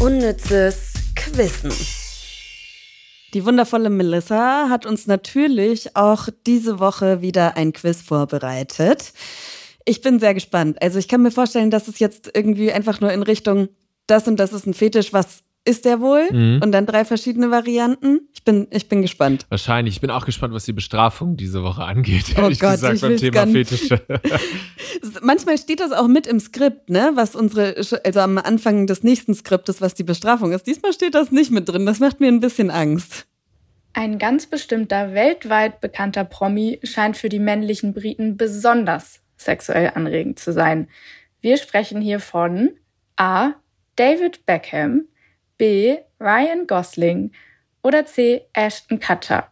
Unnützes 0.00 0.92
Quissen. 1.14 1.72
Die 3.34 3.44
wundervolle 3.46 3.88
Melissa 3.88 4.68
hat 4.68 4.84
uns 4.84 5.06
natürlich 5.06 5.96
auch 5.96 6.28
diese 6.46 6.78
Woche 6.80 7.22
wieder 7.22 7.56
ein 7.56 7.72
Quiz 7.72 8.02
vorbereitet. 8.02 9.12
Ich 9.86 10.02
bin 10.02 10.20
sehr 10.20 10.34
gespannt. 10.34 10.80
Also 10.82 10.98
ich 10.98 11.08
kann 11.08 11.22
mir 11.22 11.30
vorstellen, 11.30 11.70
dass 11.70 11.88
es 11.88 11.98
jetzt 11.98 12.30
irgendwie 12.34 12.72
einfach 12.72 13.00
nur 13.00 13.12
in 13.12 13.22
Richtung 13.22 13.68
das 14.06 14.26
und 14.28 14.38
das 14.38 14.52
ist 14.52 14.66
ein 14.66 14.74
Fetisch, 14.74 15.12
was 15.12 15.42
ist 15.64 15.84
der 15.84 16.00
wohl? 16.00 16.28
Mhm. 16.32 16.60
Und 16.62 16.72
dann 16.72 16.86
drei 16.86 17.04
verschiedene 17.04 17.50
Varianten. 17.50 18.28
Ich 18.34 18.42
bin, 18.42 18.66
ich 18.70 18.88
bin 18.88 19.02
gespannt. 19.02 19.46
Wahrscheinlich. 19.48 19.94
Ich 19.94 20.00
bin 20.00 20.10
auch 20.10 20.26
gespannt, 20.26 20.52
was 20.54 20.64
die 20.64 20.72
Bestrafung 20.72 21.36
diese 21.36 21.62
Woche 21.62 21.84
angeht. 21.84 22.24
Oh 22.36 22.42
ehrlich 22.42 22.58
Gott, 22.58 22.72
gesagt, 22.72 22.94
ich 22.96 23.00
beim 23.00 23.16
Thema 23.16 23.32
gar 23.32 23.46
nicht. 23.46 23.70
Fetische. 23.70 24.02
Manchmal 25.22 25.58
steht 25.58 25.80
das 25.80 25.92
auch 25.92 26.08
mit 26.08 26.26
im 26.26 26.40
Skript, 26.40 26.90
ne? 26.90 27.12
Was 27.14 27.36
unsere, 27.36 27.76
also 27.76 28.20
am 28.20 28.38
Anfang 28.38 28.86
des 28.88 29.04
nächsten 29.04 29.34
Skriptes, 29.34 29.80
was 29.80 29.94
die 29.94 30.02
Bestrafung 30.02 30.52
ist. 30.52 30.66
Diesmal 30.66 30.92
steht 30.92 31.14
das 31.14 31.30
nicht 31.30 31.52
mit 31.52 31.68
drin. 31.68 31.86
Das 31.86 32.00
macht 32.00 32.18
mir 32.18 32.28
ein 32.28 32.40
bisschen 32.40 32.70
Angst. 32.70 33.26
Ein 33.94 34.18
ganz 34.18 34.46
bestimmter 34.46 35.12
weltweit 35.12 35.80
bekannter 35.80 36.24
Promi 36.24 36.80
scheint 36.82 37.16
für 37.16 37.28
die 37.28 37.38
männlichen 37.38 37.92
Briten 37.92 38.36
besonders 38.36 39.20
sexuell 39.36 39.92
anregend 39.94 40.38
zu 40.38 40.52
sein. 40.52 40.88
Wir 41.40 41.56
sprechen 41.56 42.00
hier 42.00 42.18
von 42.18 42.70
A. 43.16 43.52
David 43.96 44.44
Beckham, 44.46 45.06
B. 45.58 45.96
Ryan 46.20 46.66
Gosling 46.66 47.32
oder 47.82 48.06
C. 48.06 48.42
Ashton 48.52 49.00
Kutcher. 49.00 49.48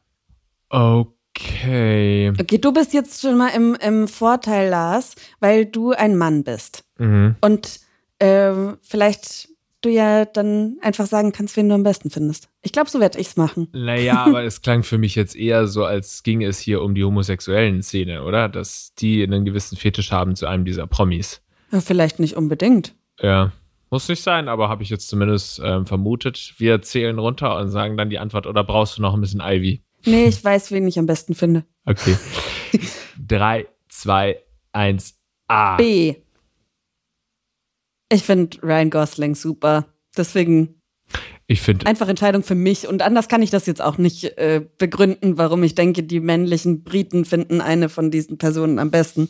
Okay. 0.69 2.33
Okay, 2.39 2.59
du 2.59 2.73
bist 2.73 2.93
jetzt 2.93 3.21
schon 3.21 3.37
mal 3.37 3.49
im, 3.49 3.77
im 3.81 4.09
Vorteil, 4.09 4.69
Lars, 4.69 5.15
weil 5.41 5.67
du 5.67 5.93
ein 5.93 6.17
Mann 6.17 6.45
bist. 6.45 6.85
Mhm. 6.99 7.37
Und 7.41 7.81
ähm, 8.21 8.79
vielleicht 8.83 9.49
du 9.83 9.89
ja 9.89 10.27
dann 10.27 10.77
einfach 10.83 11.07
sagen 11.07 11.33
kannst, 11.33 11.57
wen 11.57 11.69
du 11.69 11.75
am 11.75 11.83
besten 11.83 12.11
findest. 12.11 12.49
Ich 12.63 12.73
glaube, 12.73 12.91
so 12.91 13.01
werde 13.01 13.19
ich's 13.19 13.37
machen. 13.37 13.69
Naja, 13.73 14.25
aber 14.27 14.45
es 14.45 14.63
klang 14.63 14.83
für 14.83 14.99
mich 14.99 15.15
jetzt 15.15 15.35
eher 15.35 15.67
so, 15.67 15.85
als 15.85 16.23
ginge 16.23 16.47
es 16.47 16.59
hier 16.59 16.83
um 16.83 16.95
die 16.95 17.05
homosexuellen 17.05 17.83
Szene, 17.83 18.23
oder? 18.25 18.49
Dass 18.49 18.95
die 18.95 19.23
einen 19.23 19.45
gewissen 19.45 19.77
Fetisch 19.77 20.13
haben 20.13 20.37
zu 20.37 20.47
einem 20.47 20.65
dieser 20.65 20.87
Promis. 20.87 21.43
Ja, 21.73 21.81
vielleicht 21.81 22.19
nicht 22.19 22.37
unbedingt. 22.37 22.95
Ja, 23.21 23.53
muss 23.91 24.09
nicht 24.09 24.23
sein, 24.23 24.49
aber 24.49 24.69
habe 24.69 24.83
ich 24.83 24.91
jetzt 24.91 25.09
zumindest 25.09 25.61
ähm, 25.65 25.87
vermutet. 25.87 26.55
Wir 26.59 26.81
zählen 26.83 27.19
runter 27.19 27.57
und 27.57 27.71
sagen 27.71 27.97
dann 27.97 28.11
die 28.11 28.19
Antwort, 28.19 28.47
oder 28.47 28.65
brauchst 28.65 28.99
du 28.99 29.03
noch 29.03 29.15
ein 29.15 29.21
bisschen 29.21 29.41
Ivy? 29.43 29.83
Nee, 30.07 30.27
ich 30.27 30.43
weiß, 30.43 30.71
wen 30.71 30.87
ich 30.87 30.99
am 30.99 31.07
besten 31.07 31.35
finde. 31.35 31.65
Okay. 31.85 32.17
Drei, 33.19 33.67
zwei, 33.89 34.41
eins, 34.73 35.19
A. 35.49 35.77
B. 35.77 36.15
Ich 38.13 38.23
finde 38.23 38.59
Ryan 38.63 38.91
Gosling 38.91 39.35
super. 39.35 39.87
Deswegen 40.17 40.81
Ich 41.47 41.61
finde, 41.61 41.87
einfach 41.87 42.09
Entscheidung 42.09 42.43
für 42.43 42.55
mich. 42.55 42.89
Und 42.89 43.03
anders 43.03 43.29
kann 43.29 43.43
ich 43.43 43.51
das 43.51 43.67
jetzt 43.67 43.83
auch 43.83 43.99
nicht 43.99 44.25
äh, 44.39 44.65
begründen, 44.79 45.39
warum 45.39 45.63
ich 45.63 45.75
denke, 45.75 46.03
die 46.03 46.21
männlichen 46.21 46.83
Briten 46.83 47.25
finden 47.25 47.61
eine 47.61 47.89
von 47.89 48.11
diesen 48.11 48.39
Personen 48.39 48.79
am 48.79 48.91
besten. 48.91 49.29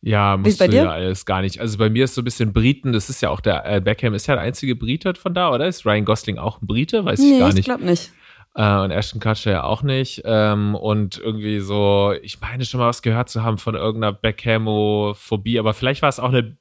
Ja, 0.00 0.36
musst 0.36 0.60
du 0.60 0.66
ja 0.66 0.90
alles 0.90 1.26
gar 1.26 1.40
nicht. 1.40 1.60
Also 1.60 1.78
bei 1.78 1.90
mir 1.90 2.04
ist 2.04 2.14
so 2.14 2.22
ein 2.22 2.24
bisschen 2.24 2.52
Briten, 2.52 2.92
das 2.92 3.10
ist 3.10 3.20
ja 3.20 3.30
auch 3.30 3.40
der, 3.40 3.64
äh, 3.66 3.80
Beckham 3.80 4.14
ist 4.14 4.26
ja 4.26 4.34
der 4.34 4.44
einzige 4.44 4.76
Brite 4.76 5.14
von 5.14 5.34
da, 5.34 5.52
oder? 5.52 5.66
Ist 5.66 5.84
Ryan 5.84 6.04
Gosling 6.04 6.38
auch 6.38 6.62
ein 6.62 6.66
Brite? 6.66 7.04
Weiß 7.04 7.18
ich 7.18 7.32
nee, 7.32 7.38
gar 7.38 7.48
ich 7.48 7.54
nicht. 7.54 7.64
glaube 7.64 7.84
nicht. 7.84 8.12
Äh, 8.54 8.78
und 8.78 8.90
Ashton 8.90 9.20
Kutcher 9.20 9.50
ja 9.50 9.64
auch 9.64 9.82
nicht. 9.82 10.22
Ähm, 10.24 10.74
und 10.74 11.18
irgendwie 11.18 11.60
so, 11.60 12.14
ich 12.22 12.40
meine 12.40 12.64
schon 12.64 12.80
mal 12.80 12.88
was 12.88 13.02
gehört 13.02 13.28
zu 13.28 13.42
haben 13.42 13.58
von 13.58 13.74
irgendeiner 13.74 14.12
Beckhamophobie, 14.12 15.58
aber 15.58 15.74
vielleicht 15.74 16.02
war 16.02 16.08
es 16.08 16.20
auch 16.20 16.28
eine 16.28 16.56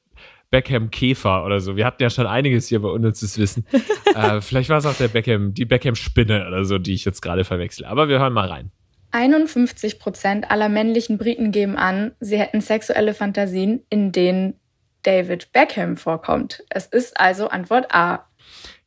Beckham-Käfer 0.49 1.43
oder 1.43 1.59
so. 1.59 1.75
Wir 1.75 1.85
hatten 1.85 2.01
ja 2.01 2.09
schon 2.09 2.25
einiges 2.25 2.67
hier 2.67 2.81
bei 2.81 2.89
unnützes 2.89 3.37
Wissen. 3.37 3.65
äh, 4.15 4.41
vielleicht 4.41 4.69
war 4.69 4.77
es 4.77 4.85
auch 4.85 4.95
der 4.95 5.09
Beckham, 5.09 5.53
die 5.53 5.65
Beckham-Spinne 5.65 6.47
oder 6.47 6.65
so, 6.65 6.77
die 6.77 6.93
ich 6.93 7.05
jetzt 7.05 7.21
gerade 7.21 7.43
verwechsle. 7.43 7.87
Aber 7.87 8.07
wir 8.07 8.19
hören 8.19 8.33
mal 8.33 8.47
rein. 8.47 8.71
51 9.11 9.99
Prozent 9.99 10.51
aller 10.51 10.69
männlichen 10.69 11.17
Briten 11.17 11.51
geben 11.51 11.77
an, 11.77 12.11
sie 12.19 12.37
hätten 12.37 12.61
sexuelle 12.61 13.13
Fantasien, 13.13 13.83
in 13.89 14.11
denen 14.11 14.55
David 15.03 15.51
Beckham 15.53 15.97
vorkommt. 15.97 16.63
Es 16.69 16.85
ist 16.85 17.19
also 17.19 17.47
Antwort 17.47 17.93
A. 17.93 18.27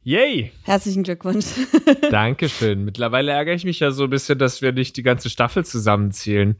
Yay! 0.03 0.53
Herzlichen 0.65 1.03
Glückwunsch. 1.03 1.47
Dankeschön. 2.11 2.85
Mittlerweile 2.85 3.33
ärgere 3.33 3.55
ich 3.55 3.65
mich 3.65 3.81
ja 3.81 3.91
so 3.91 4.05
ein 4.05 4.11
bisschen, 4.11 4.39
dass 4.39 4.63
wir 4.63 4.73
nicht 4.73 4.97
die 4.97 5.03
ganze 5.03 5.31
Staffel 5.31 5.65
zusammenzählen. 5.65 6.57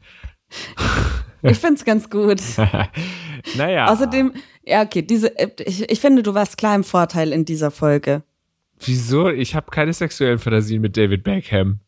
Ich 1.43 1.57
finde 1.57 1.73
es 1.73 1.85
ganz 1.85 2.07
gut. 2.11 2.39
naja. 3.57 3.87
Außerdem, 3.87 4.33
ja, 4.63 4.83
okay, 4.83 5.01
diese, 5.01 5.35
äh, 5.39 5.49
ich, 5.65 5.89
ich 5.89 5.99
finde, 5.99 6.21
du 6.21 6.35
warst 6.35 6.55
klar 6.55 6.75
im 6.75 6.83
Vorteil 6.83 7.33
in 7.33 7.45
dieser 7.45 7.71
Folge. 7.71 8.21
Wieso? 8.79 9.29
Ich 9.29 9.55
habe 9.55 9.71
keine 9.71 9.91
sexuellen 9.91 10.37
Fantasien 10.37 10.81
mit 10.81 10.97
David 10.97 11.23
Beckham. 11.23 11.79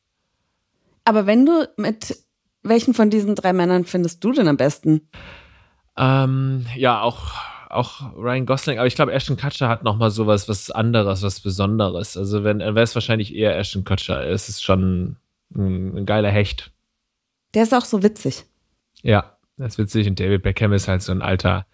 Aber 1.05 1.25
wenn 1.25 1.45
du 1.45 1.67
mit 1.77 2.15
welchen 2.63 2.93
von 2.93 3.09
diesen 3.09 3.35
drei 3.35 3.53
Männern 3.53 3.85
findest 3.85 4.23
du 4.23 4.31
denn 4.31 4.47
am 4.47 4.57
besten? 4.57 5.09
Ähm, 5.97 6.65
ja, 6.75 7.01
auch, 7.01 7.33
auch 7.69 8.15
Ryan 8.15 8.45
Gosling, 8.45 8.79
aber 8.79 8.87
ich 8.87 8.95
glaube, 8.95 9.11
Ashton 9.11 9.37
Kutcher 9.37 9.67
hat 9.67 9.83
nochmal 9.83 10.11
sowas, 10.11 10.47
was 10.47 10.71
anderes, 10.71 11.21
was 11.21 11.41
Besonderes. 11.41 12.17
Also 12.17 12.43
wenn, 12.43 12.59
wäre 12.59 12.81
es 12.81 12.95
wahrscheinlich 12.95 13.35
eher 13.35 13.57
Ashton 13.57 13.83
Kutcher. 13.83 14.25
Es 14.25 14.49
ist 14.49 14.63
schon 14.63 15.17
ein, 15.55 15.97
ein 15.97 16.05
geiler 16.05 16.31
Hecht. 16.31 16.71
Der 17.53 17.63
ist 17.63 17.73
auch 17.73 17.85
so 17.85 18.01
witzig. 18.01 18.45
Ja, 19.01 19.37
das 19.57 19.73
ist 19.73 19.77
witzig. 19.77 20.07
Und 20.07 20.19
David 20.19 20.41
Beckham 20.41 20.73
ist 20.73 20.87
halt 20.87 21.03
so 21.03 21.11
ein 21.11 21.21
alter, 21.21 21.65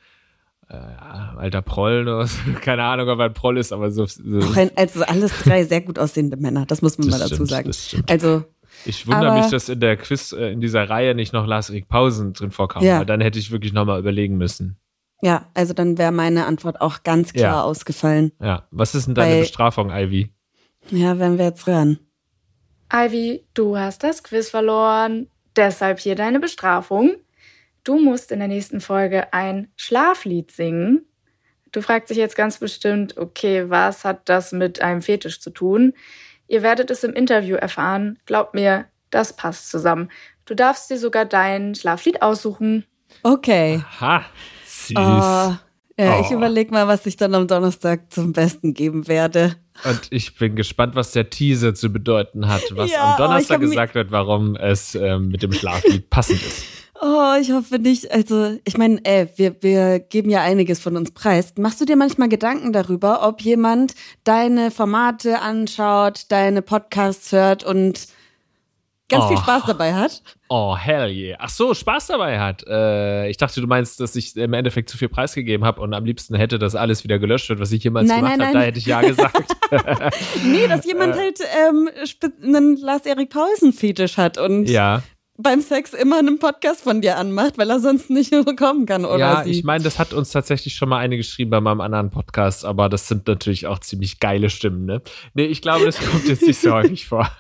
äh, 0.68 0.74
alter 0.76 1.62
Proll. 1.62 2.02
Oder 2.02 2.28
so. 2.28 2.38
Keine 2.62 2.84
Ahnung, 2.84 3.08
ob 3.08 3.20
er 3.20 3.26
ein 3.26 3.34
Proll 3.34 3.58
ist, 3.58 3.72
aber 3.72 3.92
so. 3.92 4.06
so. 4.06 4.40
Also 4.76 5.04
alles 5.04 5.32
drei 5.44 5.64
sehr 5.64 5.82
gut 5.82 6.00
aussehende 6.00 6.36
Männer, 6.36 6.66
das 6.66 6.82
muss 6.82 6.98
man 6.98 7.10
das 7.10 7.20
mal 7.20 7.24
dazu 7.24 7.36
stimmt, 7.36 7.50
sagen. 7.50 7.68
Das 7.68 7.88
stimmt. 7.88 8.12
Also 8.12 8.44
ich 8.86 9.08
wundere 9.08 9.38
mich, 9.40 9.48
dass 9.52 9.70
in 9.70 9.80
der 9.80 9.98
Quiz, 9.98 10.32
äh, 10.32 10.52
in 10.52 10.62
dieser 10.62 10.90
Reihe 10.90 11.16
nicht 11.16 11.34
noch 11.34 11.46
Lars-Erik 11.46 11.88
Pausen 11.88 12.34
drin 12.34 12.52
vorkam. 12.52 12.84
Ja. 12.84 13.00
Weil 13.00 13.06
dann 13.06 13.22
hätte 13.22 13.40
ich 13.40 13.52
wirklich 13.52 13.74
nochmal 13.74 14.00
überlegen 14.00 14.38
müssen. 14.38 14.78
Ja, 15.22 15.48
also 15.54 15.74
dann 15.74 15.98
wäre 15.98 16.12
meine 16.14 16.46
Antwort 16.46 16.80
auch 16.80 17.04
ganz 17.04 17.34
klar 17.34 17.44
Ja. 17.58 17.64
ausgefallen. 17.64 18.32
Ja. 18.42 18.68
Was 18.72 18.96
ist 18.96 19.08
denn 19.08 19.16
deine 19.16 19.34
Weil- 19.34 19.40
Bestrafung, 19.42 19.90
Ivy? 19.92 20.30
Ja, 20.92 21.20
werden 21.20 21.38
wir 21.38 21.46
jetzt 21.46 21.68
hören. 21.68 22.00
Ivy, 22.92 23.44
du 23.54 23.78
hast 23.78 24.04
das 24.04 24.24
Quiz 24.24 24.50
verloren. 24.50 25.28
Deshalb 25.56 26.00
hier 26.00 26.16
deine 26.16 26.40
Bestrafung. 26.40 27.16
Du 27.84 28.00
musst 28.00 28.32
in 28.32 28.40
der 28.40 28.48
nächsten 28.48 28.82
Folge 28.82 29.34
ein 29.34 29.68
Schlaflied 29.76 30.52
singen. 30.52 31.06
Du 31.72 31.82
fragst 31.82 32.10
dich 32.10 32.18
jetzt 32.18 32.36
ganz 32.36 32.58
bestimmt, 32.60 33.18
okay, 33.18 33.70
was 33.70 34.04
hat 34.06 34.28
das 34.30 34.52
mit 34.54 34.82
einem 34.82 35.02
Fetisch 35.02 35.40
zu 35.40 35.50
tun? 35.52 35.94
Ihr 36.50 36.62
werdet 36.64 36.92
es 36.92 37.04
im 37.06 37.14
Interview 37.14 37.56
erfahren. 37.56 38.20
Glaubt 38.26 38.54
mir, 38.56 38.86
das 39.12 39.34
passt 39.36 39.70
zusammen. 39.70 40.10
Du 40.46 40.56
darfst 40.56 40.90
dir 40.90 40.98
sogar 40.98 41.26
dein 41.26 41.76
Schlaflied 41.76 42.22
aussuchen. 42.22 42.86
Okay. 43.24 43.82
Ha, 44.02 44.26
süß. 44.66 44.96
Oh, 44.98 45.56
ja, 45.98 46.20
ich 46.22 46.28
Oh. 46.32 46.34
überlege 46.34 46.72
mal, 46.72 46.88
was 46.88 47.06
ich 47.06 47.18
dann 47.18 47.36
am 47.36 47.48
Donnerstag 47.48 48.12
zum 48.12 48.34
Besten 48.34 48.74
geben 48.74 49.08
werde. 49.08 49.56
Und 49.84 50.08
ich 50.10 50.36
bin 50.38 50.56
gespannt, 50.56 50.96
was 50.96 51.12
der 51.12 51.30
Teaser 51.30 51.74
zu 51.76 51.90
bedeuten 51.90 52.48
hat, 52.48 52.64
was 52.72 52.92
Ja, 52.92 53.04
am 53.04 53.10
oh, 53.10 53.12
ich 53.12 53.18
Donnerstag 53.18 53.60
mi- 53.60 53.66
gesagt 53.70 53.96
wird, 53.96 54.12
warum 54.12 54.56
es 54.56 54.96
ähm, 54.96 55.30
mit 55.30 55.42
dem 55.44 55.54
Schlaflied 55.54 56.10
passend 56.10 56.42
ist. 56.42 56.66
Oh, 57.02 57.34
ich 57.40 57.52
hoffe 57.52 57.80
nicht. 57.80 58.12
Also, 58.12 58.58
ich 58.66 58.78
meine, 58.78 59.00
ey, 59.06 59.28
wir, 59.38 59.56
wir 59.62 60.00
geben 60.00 60.30
ja 60.30 60.42
einiges 60.42 60.80
von 60.82 60.98
uns 60.98 61.12
preis. 61.12 61.54
Machst 61.58 61.80
du 61.80 61.86
dir 61.86 61.96
manchmal 61.96 62.28
Gedanken 62.28 62.74
darüber, 62.74 63.26
ob 63.26 63.42
jemand 63.42 63.94
deine 64.26 64.70
Formate 64.70 65.40
anschaut, 65.40 66.26
deine 66.30 66.62
Podcasts 66.62 67.32
hört 67.32 67.64
und 67.64 68.08
ganz 69.08 69.26
viel 69.28 69.38
Oh. 69.38 69.42
Spaß 69.42 69.64
dabei 69.68 69.94
hat? 69.94 70.22
Oh, 70.50 70.76
hell 70.76 71.10
yeah. 71.10 71.38
Ach 71.40 71.50
so, 71.50 71.74
Spaß 71.74 72.08
dabei 72.08 72.38
hat. 72.40 72.66
Äh, 72.68 73.30
ich 73.30 73.38
dachte, 73.38 73.62
du 73.62 73.68
meinst, 73.68 74.00
dass 74.02 74.16
ich 74.18 74.36
im 74.36 74.54
Endeffekt 74.54 74.90
zu 74.90 74.98
viel 74.98 75.10
preisgegeben 75.10 75.66
habe 75.66 75.80
und 75.82 75.94
am 75.94 76.04
liebsten 76.04 76.36
hätte, 76.36 76.60
dass 76.60 76.76
alles 76.76 77.04
wieder 77.06 77.18
gelöscht 77.18 77.48
wird, 77.50 77.60
was 77.60 77.72
ich 77.72 77.84
jemals 77.84 78.10
Nein, 78.10 78.20
gemacht 78.20 78.38
nein, 78.40 78.48
habe. 78.48 78.54
nein. 78.58 78.62
Da 78.62 78.68
hätte 78.68 78.80
ich 78.80 78.86
ja 78.86 79.02
gesagt. 79.02 79.56
Nee, 80.44 80.68
dass 80.68 80.86
jemand 80.86 81.16
halt 81.16 81.40
ähm, 81.66 81.90
einen 82.44 82.76
Lars-Erik 82.78 83.30
Pausen-Fetisch 83.30 84.18
hat 84.18 84.38
und 84.38 84.66
ja. 84.66 85.02
Beim 85.42 85.62
Sex 85.62 85.94
immer 85.94 86.20
einen 86.20 86.38
Podcast 86.38 86.82
von 86.82 87.00
dir 87.00 87.18
anmacht, 87.18 87.58
weil 87.58 87.70
er 87.70 87.80
sonst 87.80 88.10
nicht 88.10 88.34
kommen 88.58 88.86
kann 88.86 89.06
oder 89.06 89.18
ja, 89.18 89.44
sie. 89.44 89.52
ich 89.52 89.64
meine, 89.64 89.84
das 89.84 89.98
hat 89.98 90.14
uns 90.14 90.32
tatsächlich 90.32 90.76
schon 90.76 90.90
mal 90.90 90.98
eine 90.98 91.16
geschrieben 91.16 91.50
bei 91.50 91.62
meinem 91.62 91.80
anderen 91.80 92.10
Podcast, 92.10 92.66
aber 92.66 92.90
das 92.90 93.08
sind 93.08 93.26
natürlich 93.26 93.66
auch 93.66 93.80
ziemlich 93.80 94.20
geile 94.20 94.50
Stimmen, 94.50 94.86
ne? 94.86 95.02
Nee, 95.34 95.46
ich 95.46 95.62
glaube, 95.62 95.86
das 95.86 95.98
kommt 95.98 96.28
jetzt 96.28 96.46
nicht 96.46 96.60
so 96.60 96.72
häufig 96.74 97.08
vor. 97.08 97.32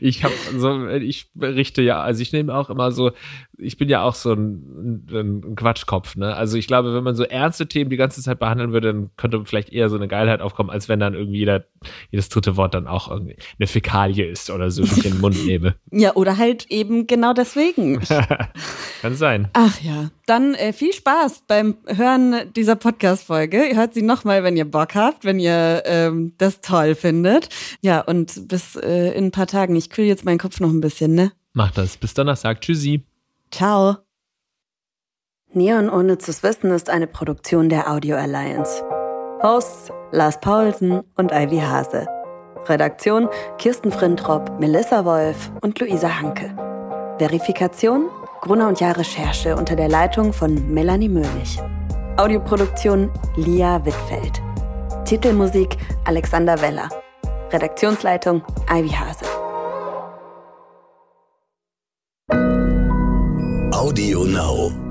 Ich 0.00 0.24
habe 0.24 0.34
so, 0.56 0.88
ich 0.88 1.30
berichte 1.32 1.80
ja, 1.80 2.02
also 2.02 2.20
ich 2.20 2.32
nehme 2.32 2.54
auch 2.54 2.68
immer 2.68 2.92
so, 2.92 3.12
ich 3.56 3.78
bin 3.78 3.88
ja 3.88 4.02
auch 4.02 4.14
so 4.14 4.32
ein, 4.34 5.06
ein, 5.10 5.56
Quatschkopf, 5.56 6.16
ne? 6.16 6.34
Also 6.34 6.58
ich 6.58 6.66
glaube, 6.66 6.94
wenn 6.94 7.02
man 7.02 7.16
so 7.16 7.24
ernste 7.24 7.66
Themen 7.66 7.88
die 7.88 7.96
ganze 7.96 8.22
Zeit 8.22 8.38
behandeln 8.38 8.72
würde, 8.72 8.92
dann 8.92 9.10
könnte 9.16 9.42
vielleicht 9.46 9.72
eher 9.72 9.88
so 9.88 9.96
eine 9.96 10.06
Geilheit 10.06 10.42
aufkommen, 10.42 10.68
als 10.70 10.88
wenn 10.90 11.00
dann 11.00 11.14
irgendwie 11.14 11.38
jeder, 11.38 11.64
jedes 12.10 12.28
dritte 12.28 12.58
Wort 12.58 12.74
dann 12.74 12.86
auch 12.86 13.10
irgendwie 13.10 13.36
eine 13.58 13.66
Fäkalie 13.66 14.26
ist 14.26 14.50
oder 14.50 14.70
so, 14.70 14.82
ich 14.82 15.04
in 15.04 15.12
den 15.12 15.20
Mund 15.20 15.46
nehme. 15.46 15.74
ja, 15.90 16.14
oder 16.14 16.36
halt 16.36 16.66
eben 16.70 17.06
genau 17.06 17.32
deswegen. 17.38 18.00
Kann 19.02 19.14
sein. 19.14 19.48
Ach 19.54 19.80
ja, 19.80 20.10
dann 20.26 20.54
äh, 20.54 20.72
viel 20.72 20.92
Spaß 20.92 21.44
beim 21.46 21.76
Hören 21.86 22.52
dieser 22.54 22.76
Podcast-Folge. 22.76 23.68
Ihr 23.68 23.76
hört 23.76 23.94
sie 23.94 24.02
nochmal, 24.02 24.42
wenn 24.42 24.56
ihr 24.56 24.70
Bock 24.70 24.94
habt, 24.94 25.24
wenn 25.24 25.38
ihr 25.38 25.82
ähm, 25.86 26.34
das 26.36 26.60
toll 26.60 26.94
findet. 26.94 27.48
Ja, 27.80 28.00
und 28.00 28.48
bis 28.48 28.76
äh, 28.76 29.12
in 29.12 29.26
ein 29.26 29.30
paar 29.30 29.46
Tagen. 29.46 29.74
Ich 29.76 29.88
kühl 29.88 30.04
jetzt 30.04 30.24
meinen 30.24 30.38
Kopf 30.38 30.60
noch 30.60 30.70
ein 30.70 30.80
bisschen, 30.80 31.14
ne? 31.14 31.32
Macht 31.54 31.78
das. 31.78 31.96
Bis 31.96 32.12
Donnerstag. 32.12 32.60
Tschüssi. 32.60 33.04
Ciao. 33.50 33.96
Neon 35.52 35.88
Unnützes 35.88 36.42
Wissen 36.42 36.70
ist 36.72 36.90
eine 36.90 37.06
Produktion 37.06 37.70
der 37.70 37.90
Audio 37.90 38.16
Alliance. 38.16 38.82
Hosts 39.42 39.90
Lars 40.12 40.40
Paulsen 40.40 41.02
und 41.16 41.32
Ivy 41.32 41.60
Hase. 41.60 42.06
Redaktion 42.66 43.28
Kirsten 43.58 43.90
Frintrop, 43.90 44.60
Melissa 44.60 45.04
Wolf 45.04 45.50
und 45.62 45.78
Luisa 45.80 46.20
Hanke. 46.20 46.54
Verifikation 47.18 48.08
Gruner 48.40 48.68
und 48.68 48.80
Jahr 48.80 48.96
Recherche 48.96 49.56
unter 49.56 49.74
der 49.74 49.88
Leitung 49.88 50.32
von 50.32 50.72
Melanie 50.72 51.08
Möhlich. 51.08 51.58
Audioproduktion 52.16 53.10
Lia 53.36 53.84
Wittfeld. 53.84 54.40
Titelmusik 55.04 55.76
Alexander 56.04 56.60
Weller. 56.60 56.88
Redaktionsleitung 57.50 58.42
Ivy 58.70 58.90
Hase. 58.90 59.24
Audio 63.72 64.24
Now. 64.24 64.87